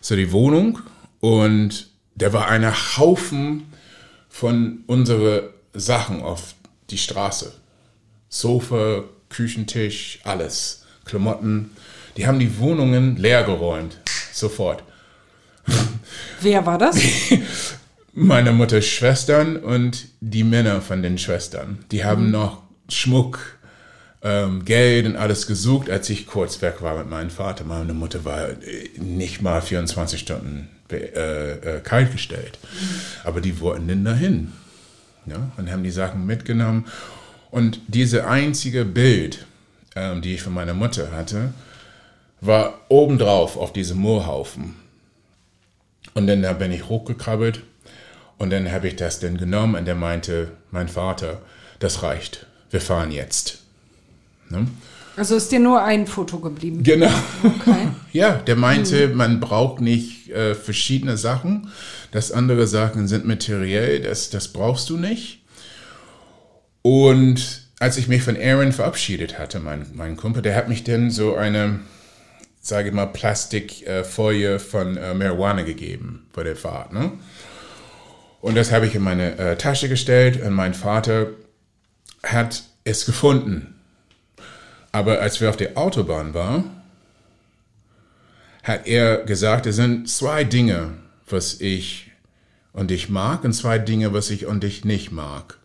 [0.00, 0.78] zu die Wohnung
[1.20, 3.64] und da war ein Haufen
[4.30, 6.54] von unseren Sachen auf
[6.88, 7.52] die Straße.
[8.30, 10.86] Sofa, Küchentisch, alles.
[11.04, 11.72] Klamotten.
[12.16, 13.98] Die haben die Wohnungen leer geräumt.
[14.32, 14.82] Sofort.
[16.40, 16.98] Wer war das?
[18.14, 21.84] Meine Mutters Schwestern und die Männer von den Schwestern.
[21.90, 22.30] Die haben mhm.
[22.30, 23.55] noch Schmuck,
[24.22, 27.64] ähm, Geld und alles gesucht, als ich kurz weg war mit meinem Vater.
[27.64, 28.48] Meine Mutter war
[28.96, 32.58] nicht mal 24 Stunden äh, äh, kaltgestellt.
[33.24, 34.52] Aber die wollten dann dahin.
[35.26, 36.86] Ja, und haben die Sachen mitgenommen.
[37.50, 39.46] Und diese einzige Bild,
[39.96, 41.52] ähm, die ich von meiner Mutter hatte,
[42.40, 44.76] war obendrauf auf diesem Moorhaufen.
[46.14, 47.62] Und dann da bin ich hochgekrabbelt
[48.38, 51.42] und dann habe ich das dann genommen und der meinte, mein Vater,
[51.78, 53.65] das reicht, wir fahren jetzt.
[54.50, 54.66] Ne?
[55.16, 56.82] Also ist dir nur ein Foto geblieben?
[56.82, 57.10] Genau.
[57.42, 57.88] Okay.
[58.12, 59.16] ja, der meinte, mhm.
[59.16, 61.70] man braucht nicht äh, verschiedene Sachen.
[62.10, 65.42] Das andere Sachen sind materiell, das, das brauchst du nicht.
[66.82, 71.10] Und als ich mich von Aaron verabschiedet hatte, mein, mein Kumpel, der hat mich dann
[71.10, 71.80] so eine,
[72.60, 76.92] sage ich mal, Plastikfolie äh, von äh, Marihuana gegeben vor der Fahrt.
[76.92, 77.12] Ne?
[78.42, 81.28] Und das habe ich in meine äh, Tasche gestellt und mein Vater
[82.22, 83.75] hat es gefunden
[84.96, 86.70] aber als wir auf der Autobahn waren,
[88.62, 90.94] hat er gesagt, es sind zwei Dinge,
[91.28, 92.12] was ich
[92.72, 95.58] und ich mag und zwei Dinge, was ich und ich nicht mag.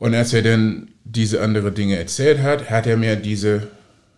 [0.00, 3.68] Und als er dann diese andere Dinge erzählt hat, hat er mir diese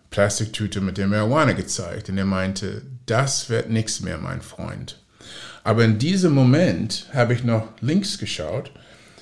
[0.09, 2.09] Plastiktüte mit der Marihuana gezeigt.
[2.09, 4.99] Und er meinte, das wird nichts mehr, mein Freund.
[5.63, 8.71] Aber in diesem Moment habe ich noch links geschaut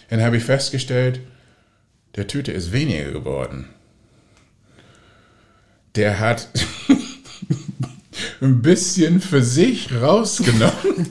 [0.10, 1.20] und habe ich festgestellt,
[2.16, 3.74] der Tüte ist weniger geworden
[5.95, 6.49] der hat
[8.41, 10.73] ein bisschen für sich rausgenommen.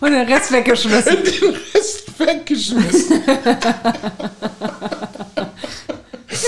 [0.00, 1.16] Und den Rest weggeschmissen.
[1.24, 3.20] Den Rest weggeschmissen.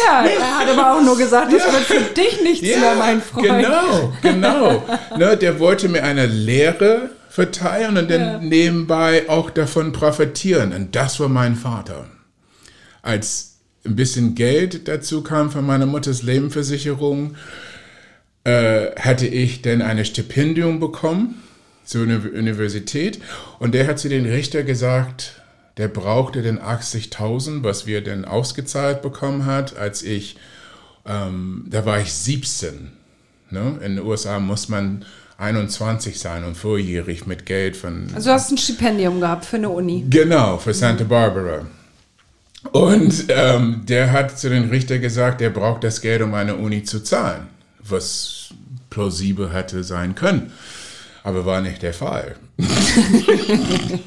[0.07, 3.47] Ja, er hat aber auch nur gesagt, das wird für dich nichts mehr, mein Freund.
[3.47, 4.83] Genau, genau.
[5.19, 8.39] ne, der wollte mir eine Lehre verteilen und dann Ja.
[8.39, 10.73] nebenbei auch davon profitieren.
[10.73, 12.07] Und das war mein Vater.
[13.03, 13.50] Als
[13.85, 17.37] ein bisschen Geld dazu kam von meiner Mutters Lebensversicherung,
[18.45, 21.43] äh, hatte ich dann ein Stipendium bekommen
[21.85, 23.21] zur Uni Universität
[23.59, 25.41] und der hat zu den Richter gesagt,
[25.77, 30.37] der brauchte den 80.000, was wir dann ausgezahlt bekommen hat, als ich,
[31.07, 32.93] ähm, da war ich 17.
[33.51, 33.79] Ne?
[33.83, 35.05] In den USA muss man
[35.39, 39.71] 21 sein und vorjährig mit Geld von Also du hast ein Stipendium gehabt für eine
[39.71, 40.05] Uni.
[40.09, 41.65] Genau, für Santa Barbara.
[42.73, 46.83] Und ähm, der hat zu den Richter gesagt, der braucht das Geld, um eine Uni
[46.83, 47.49] zu zahlen,
[47.83, 48.51] was
[48.91, 50.53] plausibel hätte sein können.
[51.23, 52.37] Aber war nicht der Fall.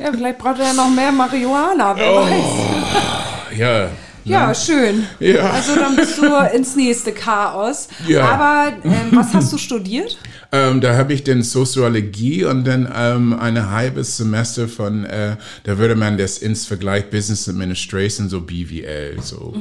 [0.00, 2.20] Ja, vielleicht braucht er ja noch mehr Marihuana, wer Oh.
[2.22, 3.58] weiß.
[3.58, 3.88] Ja.
[4.24, 5.06] Ja, schön.
[5.18, 5.50] Ja.
[5.50, 6.24] Also dann bist du
[6.54, 7.88] ins nächste Chaos.
[8.06, 8.28] Ja.
[8.28, 10.16] Aber ähm, was hast du studiert?
[10.50, 15.78] Ähm, da habe ich dann Soziologie und dann ähm, ein halbes Semester von, äh, da
[15.78, 19.54] würde man das ins Vergleich Business Administration, so BWL, so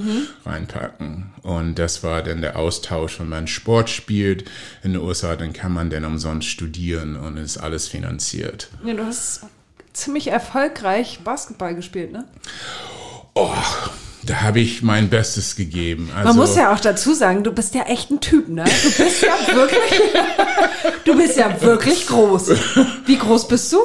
[0.45, 1.31] reinpacken.
[1.43, 4.45] Und das war dann der Austausch, wenn man Sport spielt
[4.81, 8.69] in den USA, dann kann man dann umsonst studieren und ist alles finanziert.
[8.85, 9.41] Ja, du hast
[9.91, 12.25] ziemlich erfolgreich Basketball gespielt, ne?
[13.33, 13.53] Oh,
[14.27, 16.09] da habe ich mein Bestes gegeben.
[16.15, 18.63] Also, Man muss ja auch dazu sagen, du bist ja echt ein Typ, ne?
[18.65, 20.01] Du bist ja wirklich,
[21.05, 22.51] du bist ja wirklich groß.
[23.05, 23.77] Wie groß bist du?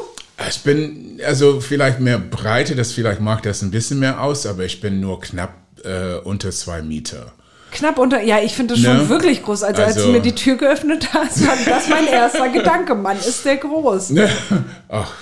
[0.49, 4.65] Ich bin, also vielleicht mehr Breite, das vielleicht macht das ein bisschen mehr aus, aber
[4.65, 7.33] ich bin nur knapp äh, unter zwei Meter.
[7.71, 9.09] Knapp unter, ja, ich finde das schon Ne?
[9.09, 9.63] wirklich groß.
[9.63, 12.95] Also, als Also- du mir die Tür geöffnet hast, war das mein erster Gedanke.
[12.95, 14.13] Mann, ist der groß.
[14.89, 15.13] Ach,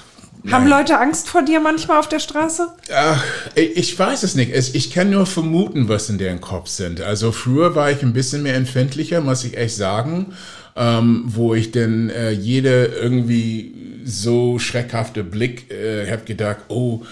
[0.50, 2.68] Haben Leute Angst vor dir manchmal auf der Straße?
[2.94, 3.24] Ach,
[3.54, 4.52] ich weiß es nicht.
[4.74, 7.00] Ich kann nur vermuten, was in deren Kopf sind.
[7.00, 10.34] Also früher war ich ein bisschen mehr empfindlicher, muss ich echt sagen,
[10.76, 13.74] ähm, wo ich denn äh, jede irgendwie
[14.04, 17.02] so schreckhafte Blick äh, habe gedacht, oh,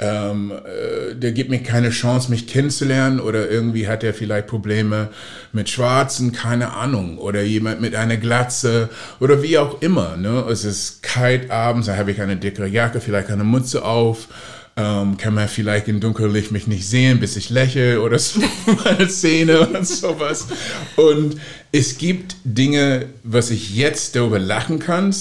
[0.00, 5.08] ähm, äh, der gibt mir keine Chance, mich kennenzulernen oder irgendwie hat er vielleicht Probleme
[5.52, 10.16] mit Schwarzen, keine Ahnung, oder jemand mit einer Glatze oder wie auch immer.
[10.16, 10.44] Ne?
[10.50, 14.28] Es ist kalt abends, da habe ich eine dickere Jacke, vielleicht eine Mütze auf.
[14.76, 18.40] Ähm, kann man vielleicht im Dunkellicht mich nicht sehen, bis ich lächle oder so
[18.84, 20.46] meine Zähne und sowas.
[20.94, 21.36] Und
[21.72, 25.12] es gibt Dinge, was ich jetzt darüber lachen kann,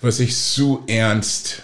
[0.00, 1.62] was ich zu ernst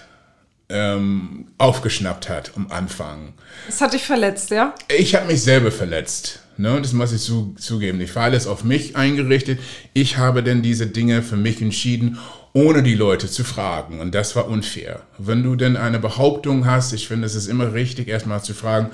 [0.71, 3.33] ähm, aufgeschnappt hat am Anfang.
[3.67, 4.75] Das hat dich verletzt, ja?
[4.95, 6.41] Ich habe mich selber verletzt.
[6.57, 6.79] Ne?
[6.83, 8.01] Das muss ich zu, zugeben.
[8.01, 9.61] Ich war alles auf mich eingerichtet.
[9.95, 12.19] Ich habe denn diese Dinge für mich entschieden,
[12.53, 14.01] ohne die Leute zu fragen.
[14.01, 15.01] Und das war unfair.
[15.19, 18.91] Wenn du denn eine Behauptung hast, ich finde, es ist immer richtig, erstmal zu fragen,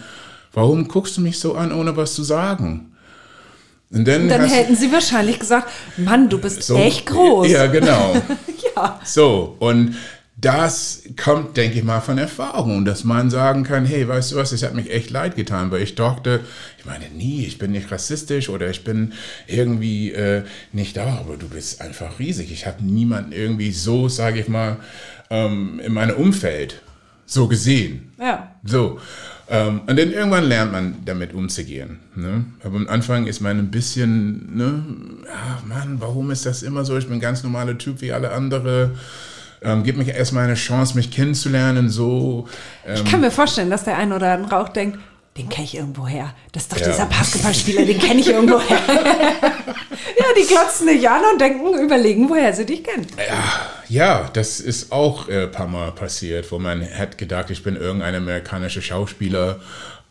[0.53, 2.91] warum guckst du mich so an, ohne was zu sagen?
[3.91, 7.49] Und dann, Dann hätten sie wahrscheinlich gesagt, Mann, du bist so- echt groß.
[7.49, 8.15] Ja, genau.
[8.77, 8.99] Ja.
[9.05, 9.95] So, und
[10.45, 14.53] das kommt, denke ich mal, von Erfahrung, dass man sagen kann, hey, weißt du was,
[14.53, 16.41] es hat mich echt leid getan, weil ich dachte,
[16.79, 19.15] ich meine, nie, ich bin nicht rassistisch oder ich bin
[19.47, 20.43] irgendwie äh,
[20.73, 22.53] nicht da, aber du bist einfach riesig.
[22.53, 24.77] Ich habe niemanden irgendwie so, sage ich mal,
[25.31, 26.83] ähm, in meinem Umfeld
[27.25, 28.13] so gesehen.
[28.19, 28.55] Ja.
[28.65, 29.01] So.
[29.49, 32.01] Ähm, und dann irgendwann lernt man damit umzugehen.
[32.15, 32.45] Ne?
[32.63, 34.85] Aber am Anfang ist man ein bisschen, ne,
[35.35, 36.97] ach Mann, warum ist das immer so?
[36.97, 38.93] Ich bin ein ganz normaler Typ wie alle andere.
[39.63, 41.89] Ähm, gib mich erstmal eine Chance, mich kennenzulernen.
[41.91, 42.49] So.
[42.87, 44.99] Ähm, Ich kann mir vorstellen, dass der ein oder andere auch denkt,
[45.37, 46.33] den kenne ich irgendwo her.
[46.53, 46.87] Das ist doch Ja.
[46.89, 48.79] dieser Basketballspieler, den kenne ich irgendwo her.
[48.89, 53.07] ja, die glotzen dich an und denken, überlegen, woher sie dich kennen.
[53.89, 57.77] Ja, das ist auch äh, ein paar Mal passiert, wo man hat gedacht, ich bin
[57.77, 59.61] irgendein amerikanischer Schauspieler.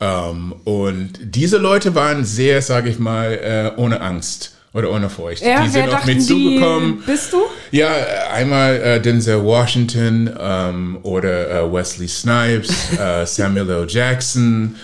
[0.01, 3.33] Ähm, und diese Leute waren sehr, sage ich mal,
[3.75, 5.43] äh, ohne Angst oder ohne Furcht.
[5.43, 7.03] Ja, die sind auf mich die, zugekommen.
[7.05, 7.43] bist du?
[7.71, 7.91] Ja,
[8.31, 13.85] einmal äh, Denzel Washington ähm, oder äh, Wesley Snipes, äh, Samuel L.
[13.87, 14.75] Jackson.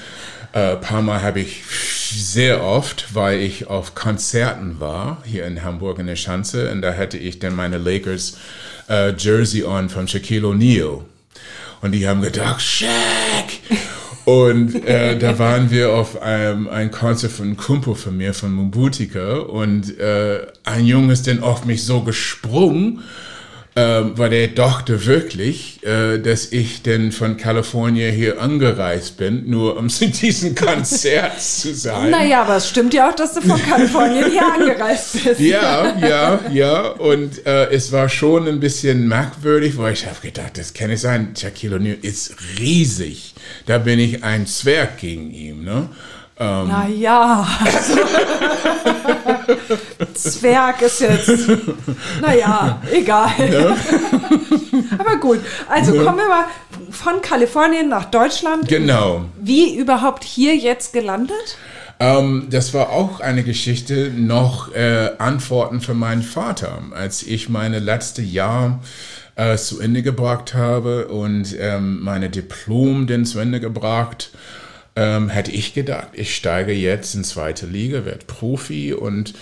[0.52, 1.64] Ein äh, paar Mal habe ich
[2.12, 6.96] sehr oft, weil ich auf Konzerten war, hier in Hamburg in der Schanze, und da
[6.96, 8.38] hatte ich dann meine Lakers
[8.90, 11.02] äh, Jersey on von Shaquille O'Neal.
[11.82, 13.59] Und die haben gedacht, Shaq!
[14.26, 19.38] Und äh, da waren wir auf einem ein Konzert von Kumpel von mir, von Mumbutika.
[19.40, 23.02] Und äh, ein Junge ist dann auf mich so gesprungen.
[23.80, 29.78] Ähm, weil er dachte wirklich, äh, dass ich denn von Kalifornien hier angereist bin, nur
[29.78, 32.10] um zu diesem Konzert zu sein.
[32.10, 35.40] Naja, aber es stimmt ja auch, dass du von Kalifornien hier angereist bist.
[35.40, 36.82] Ja, ja, ja.
[36.90, 41.00] Und äh, es war schon ein bisschen merkwürdig, weil ich habe gedacht, das kann nicht
[41.00, 41.34] sein.
[41.40, 43.34] Shaquille O'Neal ist riesig.
[43.66, 45.64] Da bin ich ein Zwerg gegen ihn.
[45.64, 45.90] Ne?
[46.42, 46.70] Ähm.
[46.70, 48.00] Naja, also,
[50.14, 51.50] Zwerg ist jetzt,
[52.22, 53.30] naja, egal.
[53.52, 53.76] Ja.
[54.98, 56.04] Aber gut, also ja.
[56.04, 56.46] kommen wir mal
[56.92, 58.70] von Kalifornien nach Deutschland.
[58.70, 59.26] Genau.
[59.38, 61.58] Wie überhaupt hier jetzt gelandet?
[62.00, 67.80] Ähm, das war auch eine Geschichte, noch äh, Antworten für meinen Vater, als ich meine
[67.80, 68.80] letzte Jahr
[69.36, 74.40] äh, zu Ende gebracht habe und ähm, meine Diplom denn zu Ende gebracht habe
[75.00, 79.34] ähm, hätte ich gedacht, ich steige jetzt in zweite Liga, werde Profi und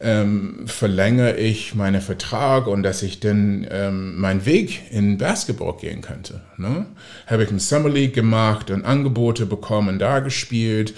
[0.00, 6.02] ähm, verlängere ich meinen Vertrag und dass ich dann ähm, meinen Weg in Basketball gehen
[6.02, 6.42] könnte.
[6.56, 6.86] Ne?
[7.26, 10.94] Habe ich eine Summer League gemacht und Angebote bekommen, da gespielt.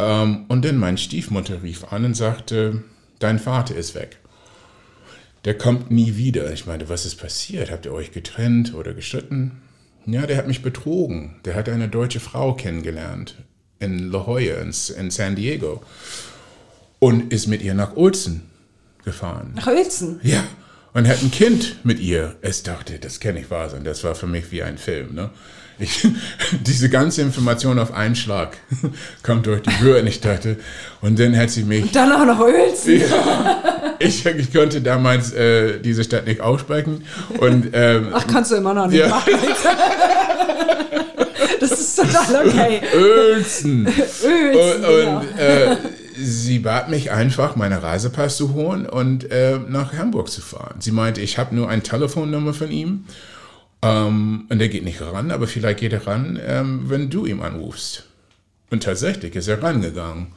[0.00, 2.82] Ähm, und dann meine Stiefmutter rief an und sagte,
[3.20, 4.18] dein Vater ist weg.
[5.44, 6.52] Der kommt nie wieder.
[6.52, 7.70] Ich meinte, was ist passiert?
[7.70, 9.62] Habt ihr euch getrennt oder gestritten?
[10.06, 11.36] Ja, der hat mich betrogen.
[11.44, 13.36] Der hat eine deutsche Frau kennengelernt
[13.80, 15.82] in La Jolla, in, in San Diego.
[16.98, 18.42] Und ist mit ihr nach Uelzen
[19.04, 19.52] gefahren.
[19.56, 20.20] Nach Uelzen?
[20.22, 20.44] Ja.
[20.92, 22.36] Und hat ein Kind mit ihr.
[22.42, 23.84] Ich dachte, das kann nicht wahr sein.
[23.84, 25.14] Das war für mich wie ein Film.
[25.14, 25.30] Ne?
[25.78, 26.06] Ich,
[26.66, 28.56] diese ganze Information auf einen Schlag
[29.22, 30.58] kommt durch die Tür und ich dachte,
[31.00, 31.84] und dann hat sie mich.
[31.84, 33.00] Und dann auch noch Uelzen.
[33.00, 33.69] Ja,
[34.00, 37.04] ich, ich konnte damals äh, diese Stadt nicht aussprechen.
[37.38, 39.08] Und, ähm, Ach, kannst du immer noch nicht ja.
[39.08, 39.32] machen.
[41.60, 42.80] das ist total okay.
[42.96, 43.86] Uelzen.
[43.86, 44.84] Uelzen.
[44.84, 45.76] Und, und äh,
[46.16, 50.76] sie bat mich einfach, meine Reisepass zu holen und äh, nach Hamburg zu fahren.
[50.80, 53.04] Sie meinte, ich habe nur eine Telefonnummer von ihm
[53.82, 57.42] ähm, und der geht nicht ran, aber vielleicht geht er ran, ähm, wenn du ihm
[57.42, 58.04] anrufst.
[58.70, 60.28] Und tatsächlich ist er rangegangen.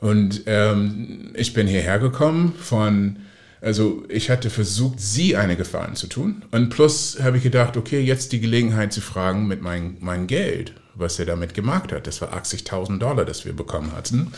[0.00, 3.16] Und ähm, ich bin hierher gekommen von,
[3.60, 6.42] also ich hatte versucht, sie eine Gefallen zu tun.
[6.50, 10.72] Und plus habe ich gedacht, okay, jetzt die Gelegenheit zu fragen mit mein, mein Geld,
[10.94, 12.06] was er damit gemacht hat.
[12.06, 14.32] Das war 80.000 Dollar, das wir bekommen hatten.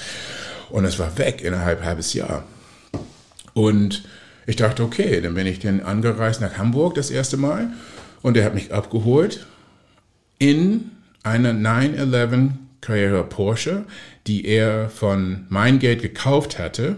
[0.70, 2.44] Und es war weg innerhalb halbes Jahr.
[3.54, 4.04] Und
[4.46, 7.70] ich dachte, okay, dann bin ich dann angereist nach Hamburg das erste Mal
[8.22, 9.46] und er hat mich abgeholt
[10.38, 10.90] in
[11.22, 12.50] einer 911
[12.82, 13.84] Carrera Porsche,
[14.26, 16.96] die er von mein Geld gekauft hatte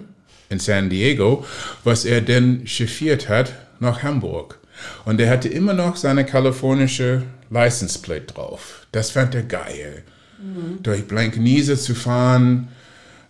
[0.49, 1.45] in San Diego,
[1.85, 4.59] was er dann chauffiert hat nach Hamburg.
[5.05, 8.87] Und er hatte immer noch seine kalifornische License Plate drauf.
[8.91, 10.03] Das fand er geil.
[10.39, 10.83] Mhm.
[10.83, 12.69] Durch Blankenese zu fahren,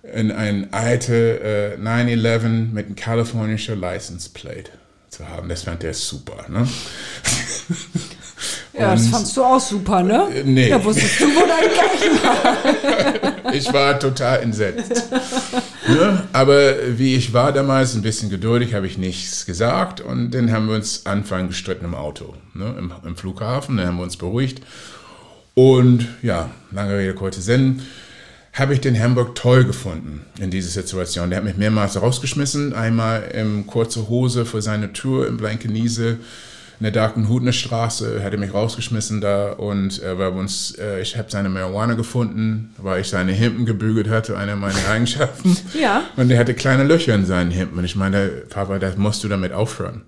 [0.03, 4.71] in ein alte äh, 911 mit einem kalifornischen License Plate
[5.09, 5.49] zu haben.
[5.49, 6.47] Das fand er super.
[6.49, 6.69] Ne?
[8.77, 10.29] Ja, und, das fandst du auch super, ne?
[10.35, 10.69] Äh, nee.
[10.69, 13.55] Da wusstest du, wo dein Geld war.
[13.55, 15.11] ich war total entsetzt.
[15.87, 16.25] ne?
[16.33, 20.01] Aber wie ich war damals, ein bisschen geduldig, habe ich nichts gesagt.
[20.01, 22.75] Und dann haben wir uns anfangen gestritten im Auto, ne?
[22.79, 23.77] Im, im Flughafen.
[23.77, 24.61] Dann haben wir uns beruhigt.
[25.55, 27.83] Und ja, lange Rede, kurzer Sinn
[28.55, 31.29] habe ich den Hamburg toll gefunden in dieser Situation.
[31.31, 36.19] Der hat mich mehrmals rausgeschmissen, einmal in kurzer Hose vor seiner Tür in Blankenese
[36.81, 41.17] in der Darkenhutner Straße, hat er mich rausgeschmissen da und äh, weil uns, äh, ich
[41.17, 45.57] habe seine Marihuana gefunden, weil ich seine Hemden gebügelt hatte, eine meiner Eigenschaften.
[45.79, 46.05] ja.
[46.17, 47.79] Und er hatte kleine Löcher in seinen Hemden.
[47.79, 50.03] Und ich meine, Papa, das musst du damit aufhören.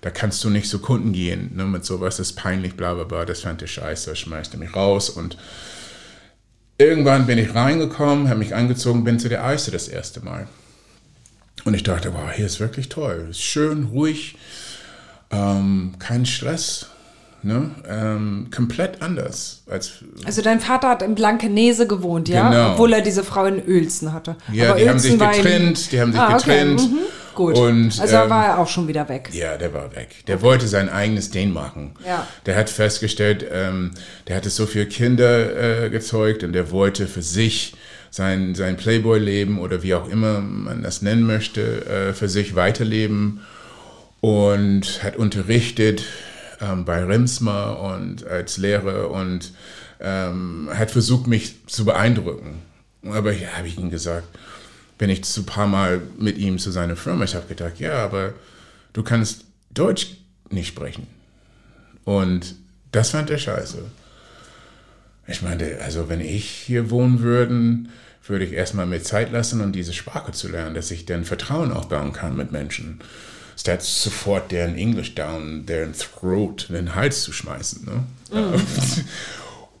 [0.00, 3.04] Da kannst du nicht zu Kunden gehen, ne, mit sowas, das ist peinlich, bla bla
[3.04, 3.24] bla.
[3.24, 5.36] Das fand ich scheiße, schmeißte mich raus und
[6.78, 10.48] Irgendwann bin ich reingekommen, habe mich angezogen, bin zu der Eiste das erste Mal.
[11.64, 13.28] Und ich dachte, wow, hier ist wirklich toll.
[13.30, 14.36] Ist schön, ruhig,
[15.32, 16.86] ähm, kein Stress.
[17.44, 17.72] Ne?
[17.88, 19.64] Ähm, komplett anders.
[19.68, 22.48] Als also dein Vater hat in Blankenese gewohnt, ja?
[22.48, 22.72] Genau.
[22.72, 24.36] Obwohl er diese Frau in Uelzen hatte.
[24.52, 26.36] Ja, Aber die Uelzen haben sich getrennt, die haben sich ah, okay.
[26.36, 26.92] getrennt.
[26.92, 26.98] Mhm.
[27.34, 27.58] Gut.
[27.58, 29.30] Und, also ähm, war er auch schon wieder weg.
[29.32, 30.24] Ja, der war weg.
[30.28, 30.44] Der okay.
[30.44, 31.94] wollte sein eigenes Ding machen.
[32.06, 32.28] Ja.
[32.46, 33.90] Der hat festgestellt, ähm,
[34.28, 37.74] der hatte so viele Kinder äh, gezeugt und der wollte für sich
[38.10, 43.40] sein, sein Playboy-Leben oder wie auch immer man das nennen möchte, äh, für sich weiterleben
[44.22, 46.04] und hat unterrichtet
[46.60, 49.52] ähm, bei Rimsma und als Lehrer und
[50.00, 52.62] ähm, hat versucht, mich zu beeindrucken.
[53.04, 54.28] Aber ja, habe ich ihm gesagt,
[54.96, 57.24] bin ich zu paar Mal mit ihm zu seiner Firma.
[57.24, 58.32] Ich habe gedacht, ja, aber
[58.92, 59.44] du kannst
[59.74, 60.18] Deutsch
[60.50, 61.08] nicht sprechen.
[62.04, 62.54] Und
[62.92, 63.78] das fand er scheiße.
[65.26, 67.88] Ich meinte, also wenn ich hier wohnen würde,
[68.24, 71.72] würde ich erstmal mir Zeit lassen, um diese Sprache zu lernen, dass ich dann Vertrauen
[71.72, 73.00] aufbauen kann mit Menschen.
[73.56, 77.84] Statt sofort deren Englisch down, deren Throat in den Hals zu schmeißen.
[77.84, 78.38] Ne?
[78.38, 78.60] Mm.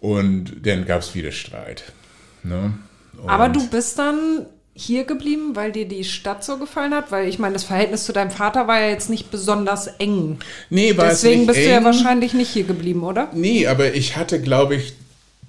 [0.00, 1.84] Und dann gab es wieder Streit.
[2.42, 2.74] Ne?
[3.26, 7.12] Aber du bist dann hier geblieben, weil dir die Stadt so gefallen hat?
[7.12, 10.38] Weil ich meine, das Verhältnis zu deinem Vater war ja jetzt nicht besonders eng.
[10.70, 11.64] Nee, war Deswegen es nicht bist eng.
[11.64, 13.30] du ja wahrscheinlich nicht hier geblieben, oder?
[13.34, 14.94] Nee, aber ich hatte, glaube ich,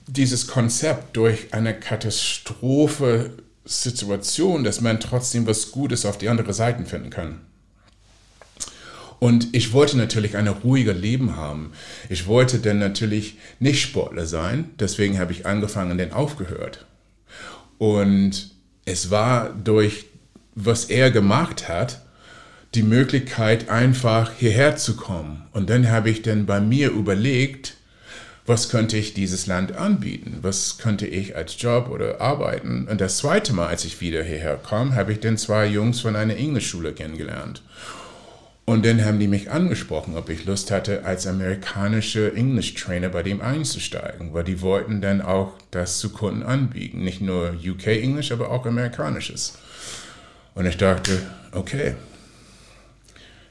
[0.07, 3.31] dieses Konzept durch eine Katastrophe
[3.65, 7.39] Situation, dass man trotzdem was Gutes auf die andere Seite finden kann.
[9.19, 11.71] Und ich wollte natürlich ein ruhiger Leben haben.
[12.09, 14.71] Ich wollte dann natürlich nicht Sportler sein.
[14.79, 16.85] Deswegen habe ich angefangen und dann aufgehört.
[17.77, 18.51] Und
[18.85, 20.05] es war durch,
[20.55, 22.01] was er gemacht hat,
[22.75, 25.43] die Möglichkeit, einfach hierher zu kommen.
[25.51, 27.77] Und dann habe ich dann bei mir überlegt,
[28.45, 30.39] was könnte ich dieses Land anbieten?
[30.41, 32.87] Was könnte ich als Job oder arbeiten?
[32.89, 36.15] Und das zweite Mal, als ich wieder hierher kam, habe ich dann zwei Jungs von
[36.15, 37.61] einer Englischschule kennengelernt.
[38.65, 43.41] Und dann haben die mich angesprochen, ob ich Lust hatte, als amerikanische English-Trainer bei dem
[43.41, 47.03] einzusteigen, weil die wollten dann auch das zu Kunden anbieten.
[47.03, 49.57] Nicht nur UK-Englisch, aber auch amerikanisches.
[50.55, 51.95] Und ich dachte, okay,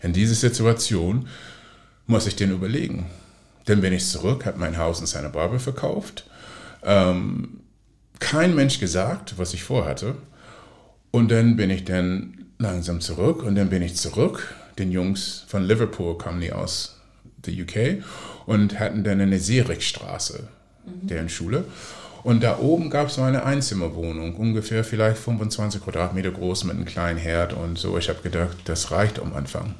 [0.00, 1.28] in dieser Situation
[2.06, 3.06] muss ich den überlegen.
[3.66, 6.24] Dann bin ich zurück, habe mein Haus in Santa Barbara verkauft.
[6.82, 7.60] Ähm,
[8.18, 10.16] kein Mensch gesagt, was ich vorhatte.
[11.10, 14.54] Und dann bin ich dann langsam zurück und dann bin ich zurück.
[14.78, 17.00] Den Jungs von Liverpool kamen die aus
[17.46, 18.04] der UK
[18.46, 20.48] und hatten dann eine Seerichstraße,
[20.84, 21.06] mhm.
[21.06, 21.64] deren Schule.
[22.24, 26.84] Und da oben gab es so eine Einzimmerwohnung, ungefähr vielleicht 25 Quadratmeter groß mit einem
[26.84, 27.98] kleinen Herd und so.
[27.98, 29.74] Ich habe gedacht, das reicht am Anfang.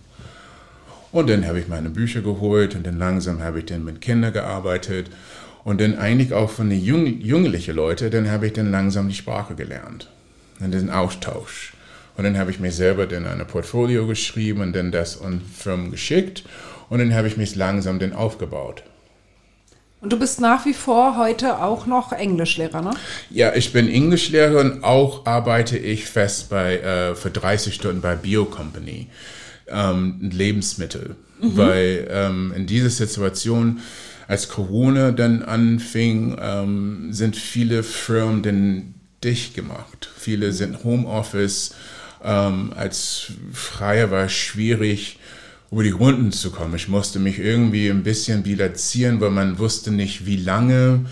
[1.13, 4.33] Und dann habe ich meine Bücher geholt und dann langsam habe ich dann mit Kindern
[4.33, 5.11] gearbeitet.
[5.63, 9.15] Und dann eigentlich auch von den jung, jünglichen Leuten, dann habe ich dann langsam die
[9.15, 10.09] Sprache gelernt.
[10.59, 11.75] Und den Austausch.
[12.17, 15.91] Und dann habe ich mir selber dann ein Portfolio geschrieben und dann das an Firmen
[15.91, 16.45] geschickt.
[16.89, 18.83] Und dann habe ich mich langsam dann aufgebaut.
[20.03, 22.91] Und du bist nach wie vor heute auch noch Englischlehrer, ne?
[23.31, 28.17] Ja, ich bin Englischlehrer und auch arbeite ich fest bei, äh, für 30 Stunden bei
[28.17, 29.07] Bio Company,
[29.69, 31.15] ähm, Lebensmittel.
[31.41, 31.57] Mhm.
[31.57, 33.81] Weil ähm, in dieser Situation,
[34.27, 40.11] als Corona dann anfing, ähm, sind viele Firmen dann dicht gemacht.
[40.19, 41.75] Viele sind Homeoffice.
[42.23, 45.19] Ähm, als Freier war es schwierig,
[45.71, 46.75] über die Runden zu kommen.
[46.77, 51.07] Ich musste mich irgendwie ein bisschen bilanzieren, weil man wusste nicht, wie lange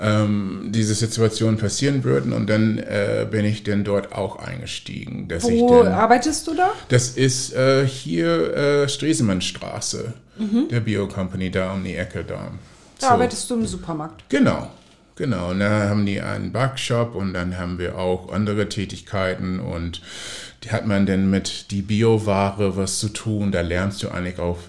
[0.00, 2.32] ähm, diese Situationen passieren würden.
[2.32, 5.26] Und dann äh, bin ich dann dort auch eingestiegen.
[5.28, 6.72] Dass Wo dann, arbeitest du da?
[6.88, 10.68] Das ist äh, hier äh, Stresemannstraße, mhm.
[10.70, 12.52] der Bio Company da um die Ecke da.
[13.00, 13.12] Da so.
[13.12, 14.24] arbeitest du im Supermarkt.
[14.28, 14.70] Genau.
[15.18, 20.00] Genau, und dann haben die einen Backshop und dann haben wir auch andere Tätigkeiten und
[20.62, 23.50] die hat man dann mit die Bioware was zu tun.
[23.50, 24.60] Da lernst du eigentlich auch,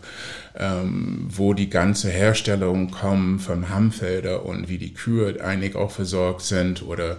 [0.58, 6.42] ähm, wo die ganze Herstellung kommt von Hammfelder und wie die Kühe eigentlich auch versorgt
[6.42, 7.18] sind oder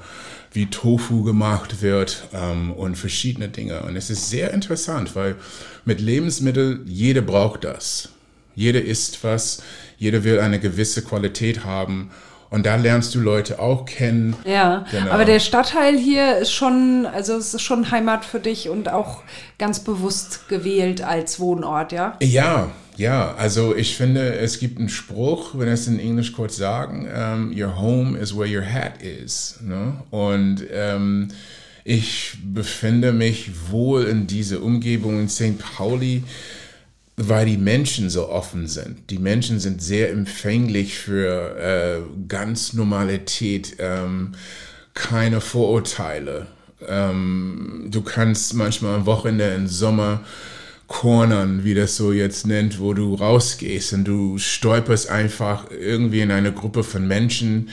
[0.52, 3.82] wie Tofu gemacht wird ähm, und verschiedene Dinge.
[3.82, 5.36] Und es ist sehr interessant, weil
[5.84, 8.08] mit Lebensmitteln, jeder braucht das.
[8.56, 9.62] Jeder isst was,
[9.98, 12.10] jeder will eine gewisse Qualität haben.
[12.50, 14.34] Und da lernst du Leute auch kennen.
[14.44, 15.12] Ja, genau.
[15.12, 19.22] aber der Stadtteil hier ist schon, also es ist schon Heimat für dich und auch
[19.58, 22.16] ganz bewusst gewählt als Wohnort, ja?
[22.20, 23.34] Ja, ja.
[23.38, 27.52] Also ich finde, es gibt einen Spruch, wenn wir es in Englisch kurz sagen, um,
[27.56, 29.60] your home is where your hat is.
[29.62, 29.94] Ne?
[30.10, 31.28] Und ähm,
[31.84, 35.58] ich befinde mich wohl in dieser Umgebung in St.
[35.58, 36.24] Pauli
[37.28, 39.10] weil die Menschen so offen sind.
[39.10, 44.32] Die Menschen sind sehr empfänglich für äh, ganz Normalität, ähm,
[44.94, 46.46] keine Vorurteile.
[46.88, 50.22] Ähm, du kannst manchmal am Wochenende im Sommer
[50.86, 56.30] cornern, wie das so jetzt nennt, wo du rausgehst und du stolperst einfach irgendwie in
[56.30, 57.68] eine Gruppe von Menschen,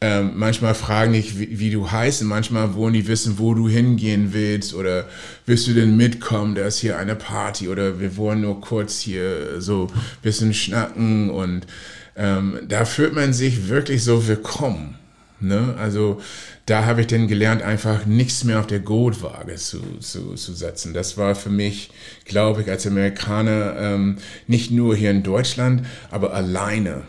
[0.00, 3.68] ähm, manchmal fragen dich, wie, wie, du heißt und manchmal wollen die wissen, wo du
[3.68, 5.06] hingehen willst oder
[5.46, 9.60] willst du denn mitkommen, da ist hier eine Party oder wir wollen nur kurz hier
[9.60, 11.66] so ein bisschen schnacken und
[12.14, 14.96] ähm, da fühlt man sich wirklich so willkommen.
[15.40, 15.74] Ne?
[15.78, 16.20] Also
[16.66, 20.94] da habe ich dann gelernt, einfach nichts mehr auf der Goldwaage zu, zu, zu setzen.
[20.94, 21.90] Das war für mich,
[22.24, 24.16] glaube ich, als Amerikaner ähm,
[24.46, 27.02] nicht nur hier in Deutschland, aber alleine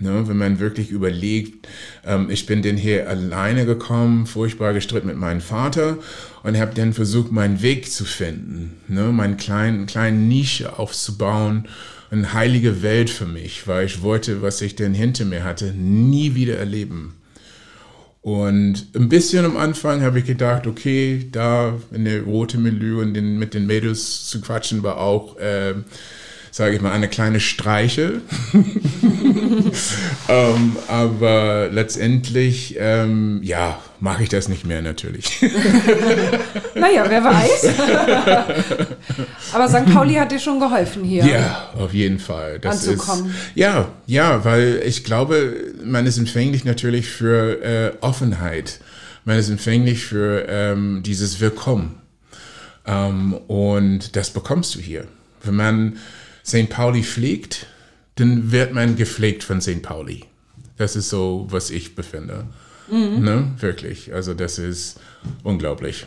[0.00, 1.66] Ne, wenn man wirklich überlegt,
[2.06, 5.98] ähm, ich bin denn hier alleine gekommen, furchtbar gestritten mit meinem Vater
[6.44, 11.66] und habe dann versucht, meinen Weg zu finden, ne, meine kleinen, kleinen Nische aufzubauen,
[12.10, 16.36] eine heilige Welt für mich, weil ich wollte, was ich denn hinter mir hatte, nie
[16.36, 17.14] wieder erleben.
[18.22, 23.14] Und ein bisschen am Anfang habe ich gedacht, okay, da in der rote Milieu und
[23.14, 25.74] den, mit den Mädels zu quatschen war auch, äh,
[26.50, 28.20] sage ich mal, eine kleine Streiche.
[30.28, 35.40] ähm, aber letztendlich, ähm, ja, mache ich das nicht mehr natürlich.
[36.74, 37.74] naja, wer weiß.
[39.52, 39.86] aber St.
[39.92, 41.24] Pauli hat dir schon geholfen hier.
[41.24, 42.58] Ja, auf jeden Fall.
[42.58, 43.26] Das anzukommen.
[43.26, 48.80] Ist, ja, ja, weil ich glaube, man ist empfänglich natürlich für äh, Offenheit.
[49.24, 52.00] Man ist empfänglich für ähm, dieses Willkommen.
[52.86, 55.04] Ähm, und das bekommst du hier.
[55.42, 55.98] Wenn man
[56.44, 56.68] St.
[56.68, 57.66] Pauli pflegt,
[58.16, 59.82] dann wird man gepflegt von St.
[59.82, 60.24] Pauli.
[60.76, 62.46] Das ist so, was ich befinde.
[62.90, 63.24] Mhm.
[63.24, 63.52] Ne?
[63.60, 64.12] Wirklich.
[64.14, 64.98] Also das ist
[65.42, 66.06] unglaublich.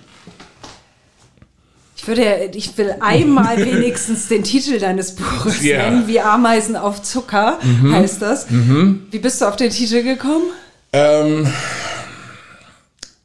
[1.96, 5.90] Ich würde, ich will einmal wenigstens den Titel deines Buches yeah.
[5.90, 7.94] nennen, wie Ameisen auf Zucker mhm.
[7.94, 8.50] heißt das.
[8.50, 9.04] Mhm.
[9.12, 10.46] Wie bist du auf den Titel gekommen?
[10.94, 11.48] Ähm,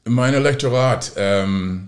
[0.04, 1.85] mein Lektorat, ähm,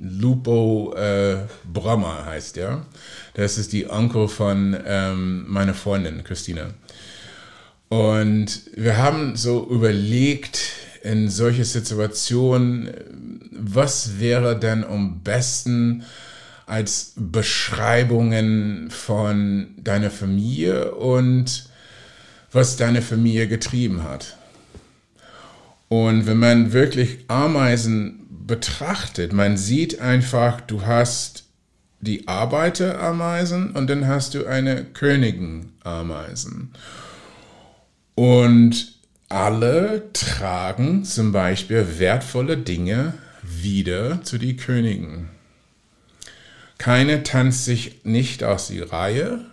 [0.00, 1.36] Lupo äh,
[1.70, 2.86] Brommer heißt der.
[3.34, 6.70] Das ist die Onkel von ähm, meiner Freundin Christina.
[7.88, 10.72] Und wir haben so überlegt,
[11.02, 12.90] in solche Situationen,
[13.50, 16.04] was wäre denn am besten
[16.66, 21.68] als Beschreibungen von deiner Familie und
[22.52, 24.36] was deine Familie getrieben hat.
[25.88, 28.19] Und wenn man wirklich Ameisen
[28.50, 31.44] betrachtet, man sieht einfach, du hast
[32.00, 36.72] die Arbeiterameisen und dann hast du eine Königenameisen.
[38.16, 38.98] Und
[39.28, 45.28] alle tragen zum Beispiel wertvolle Dinge wieder zu die Königen.
[46.76, 49.44] Keine tanzt sich nicht aus die Reihe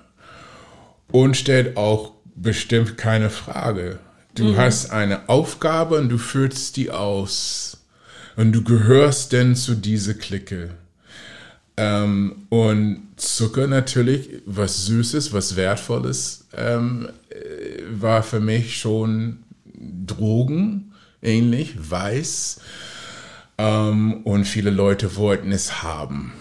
[1.11, 3.99] und stellt auch bestimmt keine Frage.
[4.33, 4.57] Du mhm.
[4.57, 7.76] hast eine Aufgabe und du führst die aus.
[8.37, 10.69] Und du gehörst denn zu dieser Clique.
[11.75, 19.39] Ähm, und Zucker natürlich, was Süßes, was Wertvolles, ähm, äh, war für mich schon
[20.05, 20.93] Drogen
[21.23, 22.59] ähnlich, weiß.
[23.57, 26.33] Ähm, und viele Leute wollten es haben.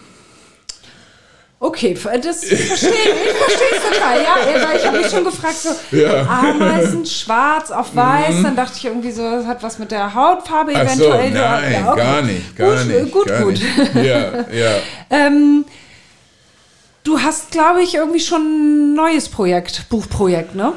[1.58, 3.32] Okay, das verstehe ich.
[3.32, 4.22] Verstehe es total.
[4.22, 6.26] Ja, weil ich habe mich schon gefragt, so ja.
[6.26, 8.36] Ameisen schwarz auf weiß.
[8.36, 8.42] Mhm.
[8.42, 11.32] Dann dachte ich irgendwie so, das hat was mit der Hautfarbe Ach eventuell.
[11.32, 12.00] So, nein, ja, okay.
[12.00, 13.12] gar nicht, gar gut, nicht.
[13.12, 13.52] Gut, gar gut.
[13.52, 13.94] Nicht.
[13.94, 14.76] Ja, ja.
[15.10, 15.64] ähm,
[17.04, 20.74] du hast, glaube ich, irgendwie schon ein neues Projekt, Buchprojekt, ne?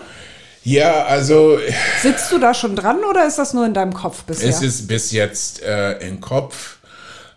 [0.63, 1.59] Ja, also.
[2.01, 4.47] Sitzt du da schon dran oder ist das nur in deinem Kopf bisher?
[4.47, 6.77] Es ist bis jetzt äh, im Kopf,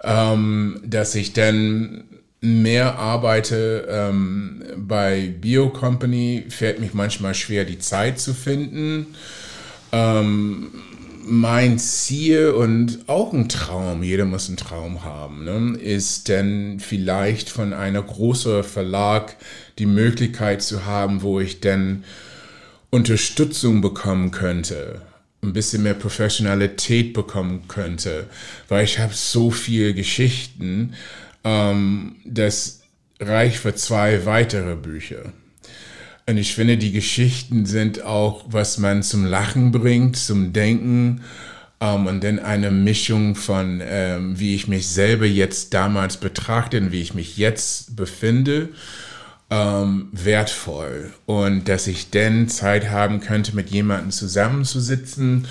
[0.04, 2.04] ähm, dass ich dann
[2.42, 9.14] mehr arbeite ähm, bei Bio Company, fällt mich manchmal schwer, die Zeit zu finden.
[9.92, 10.72] Ähm,
[11.24, 17.48] mein Ziel und auch ein Traum, jeder muss einen Traum haben, ne, ist denn vielleicht
[17.48, 19.36] von einer großen Verlag
[19.78, 22.02] die Möglichkeit zu haben, wo ich dann
[22.90, 25.00] Unterstützung bekommen könnte,
[25.42, 28.26] ein bisschen mehr Professionalität bekommen könnte,
[28.68, 30.94] weil ich habe so viele Geschichten,
[31.44, 32.80] ähm, das
[33.20, 35.32] reicht für zwei weitere Bücher.
[36.26, 41.22] Und ich finde, die Geschichten sind auch, was man zum Lachen bringt, zum Denken
[41.80, 46.92] ähm, und dann eine Mischung von, ähm, wie ich mich selber jetzt damals betrachte und
[46.92, 48.68] wie ich mich jetzt befinde,
[49.50, 51.12] ähm, wertvoll.
[51.26, 55.48] Und dass ich dann Zeit haben könnte, mit jemandem zusammenzusitzen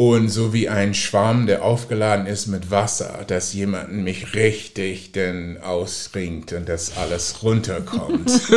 [0.00, 5.58] und so wie ein Schwamm, der aufgeladen ist mit Wasser, dass jemand mich richtig denn
[5.62, 8.30] ausringt und dass alles runterkommt.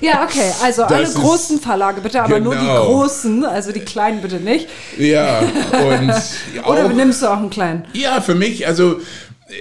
[0.00, 0.50] ja, okay.
[0.64, 2.50] Also das alle großen Verlage bitte, aber genau.
[2.50, 2.86] nur die genau.
[2.86, 4.68] großen, also die kleinen bitte nicht.
[4.98, 6.12] Ja, und
[6.66, 7.84] Oder auch, nimmst du auch einen kleinen?
[7.92, 8.94] Ja, für mich, also
[9.48, 9.52] äh,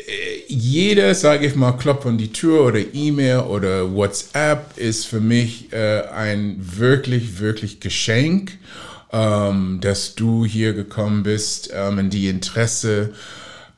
[0.48, 5.72] jeder, sage ich mal, Klopf an die Tür oder E-Mail oder WhatsApp ist für mich
[5.73, 8.53] äh, ein wirklich, wirklich Geschenk
[9.11, 13.13] ähm, dass du hier gekommen bist, ähm, in die Interesse.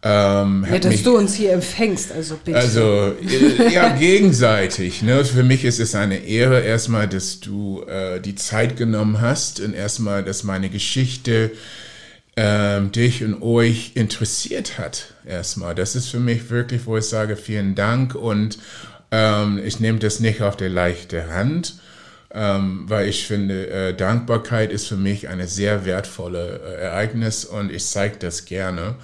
[0.02, 2.58] Ähm, ja, dass mich, du uns hier empfängst, also bitte.
[2.58, 5.02] Also, äh, ja, gegenseitig.
[5.02, 5.26] Ne?
[5.26, 9.74] Für mich ist es eine Ehre, erstmal, dass du äh, die Zeit genommen hast und
[9.74, 11.52] erstmal, dass meine Geschichte
[12.38, 15.14] ähm, dich und euch interessiert hat.
[15.26, 15.76] Erstmal.
[15.76, 18.58] Das ist für mich wirklich, wo ich sage, vielen Dank und
[19.12, 21.76] ähm, ich nehme das nicht auf der leichten Hand
[22.32, 27.72] ähm, weil ich finde, äh, Dankbarkeit ist für mich eine sehr wertvolle äh, Ereignis und
[27.72, 28.96] ich zeige das gerne.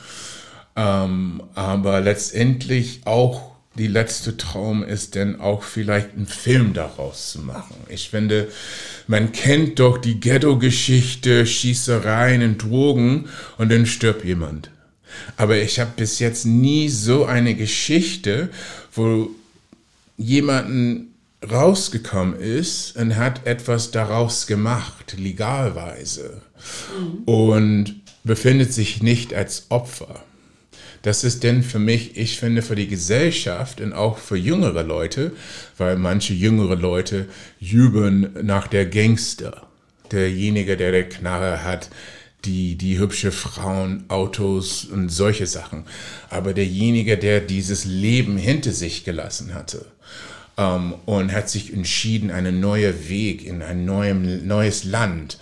[0.75, 7.41] Ähm, aber letztendlich auch die letzte Traum ist dann auch vielleicht einen Film daraus zu
[7.41, 7.75] machen.
[7.89, 8.47] Ich finde,
[9.07, 13.27] man kennt doch die Ghetto-Geschichte, Schießereien und Drogen
[13.57, 14.69] und dann stirbt jemand.
[15.35, 18.49] Aber ich habe bis jetzt nie so eine Geschichte,
[18.93, 19.29] wo
[20.17, 21.14] jemanden
[21.49, 26.41] rausgekommen ist und hat etwas daraus gemacht, legalweise,
[26.97, 27.23] mhm.
[27.25, 30.23] und befindet sich nicht als Opfer.
[31.01, 35.33] Das ist denn für mich, ich finde, für die Gesellschaft und auch für jüngere Leute,
[35.77, 37.27] weil manche jüngere Leute
[37.59, 39.67] jubeln nach der Gangster,
[40.11, 41.91] derjenige, der der Knarre hat,
[42.45, 45.85] die, die hübsche Frauen, Autos und solche Sachen.
[46.29, 49.85] Aber derjenige, der dieses Leben hinter sich gelassen hatte
[50.57, 55.37] ähm, und hat sich entschieden, einen neuen Weg in ein neuem, neues Land.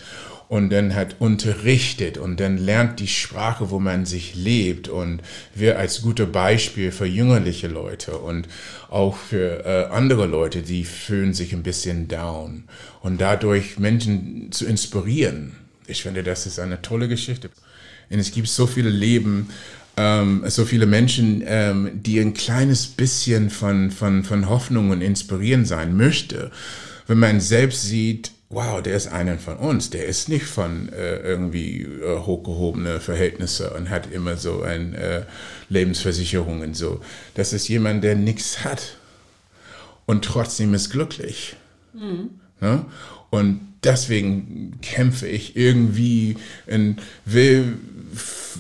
[0.49, 4.88] Und dann hat unterrichtet und dann lernt die Sprache, wo man sich lebt.
[4.88, 5.22] Und
[5.56, 8.48] wir als gute Beispiel für jüngerliche Leute und
[8.91, 12.65] auch für äh, andere Leute, die fühlen sich ein bisschen down.
[13.02, 15.53] Und dadurch Menschen zu inspirieren.
[15.88, 17.49] Ich finde, das ist eine tolle Geschichte.
[18.11, 19.49] Und es gibt so viele Leben,
[19.98, 25.65] ähm, so viele Menschen, ähm, die ein kleines bisschen von, von, von Hoffnung und Inspirieren
[25.65, 26.52] sein möchte.
[27.07, 31.18] Wenn man selbst sieht, wow, der ist einer von uns, der ist nicht von äh,
[31.18, 35.24] irgendwie äh, hochgehobene Verhältnisse und hat immer so ein äh,
[35.70, 37.02] Lebensversicherung und so.
[37.36, 38.98] Das ist jemand, der nichts hat
[40.06, 41.56] und trotzdem ist glücklich.
[41.94, 42.30] Mhm.
[42.61, 42.86] Ne?
[43.30, 46.38] Und deswegen kämpfe ich irgendwie
[46.68, 47.78] und will,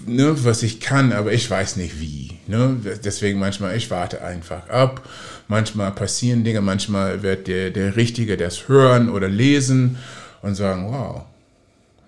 [0.05, 2.37] ne, was ich kann, aber ich weiß nicht wie.
[2.47, 2.77] Ne?
[3.03, 5.07] Deswegen manchmal, ich warte einfach ab.
[5.47, 9.97] Manchmal passieren Dinge, manchmal wird der, der Richtige das hören oder lesen
[10.41, 11.23] und sagen, wow,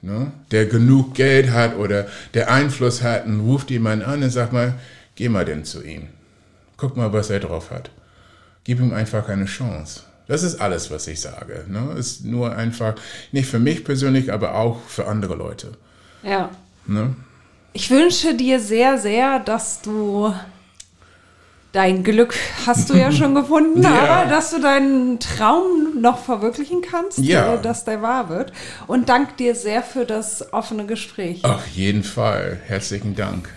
[0.01, 0.31] ne?
[0.51, 4.75] der genug Geld hat oder der Einfluss hat und ruft jemanden an und sagt mal,
[5.15, 6.07] geh mal denn zu ihm.
[6.77, 7.89] Guck mal, was er drauf hat.
[8.63, 10.01] Gib ihm einfach eine Chance.
[10.27, 11.65] Das ist alles, was ich sage.
[11.67, 11.93] Ne?
[11.97, 12.95] Ist nur einfach,
[13.31, 15.73] nicht für mich persönlich, aber auch für andere Leute.
[16.23, 16.49] Ja.
[16.87, 17.15] Ne?
[17.75, 20.33] Ich wünsche dir sehr, sehr, dass du
[21.73, 22.33] dein Glück
[22.65, 23.89] hast du ja schon gefunden, ja.
[23.89, 27.57] aber dass du deinen Traum noch verwirklichen kannst, ja.
[27.57, 28.53] Dass der wahr wird.
[28.87, 31.43] Und danke dir sehr für das offene Gespräch.
[31.43, 32.61] Auf jeden Fall.
[32.65, 33.49] Herzlichen Dank.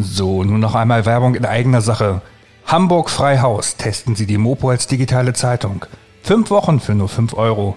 [0.00, 2.22] So, nun noch einmal Werbung in eigener Sache.
[2.64, 3.76] Hamburg Freihaus.
[3.76, 5.84] Testen Sie die Mopo als digitale Zeitung.
[6.22, 7.76] Fünf Wochen für nur fünf Euro.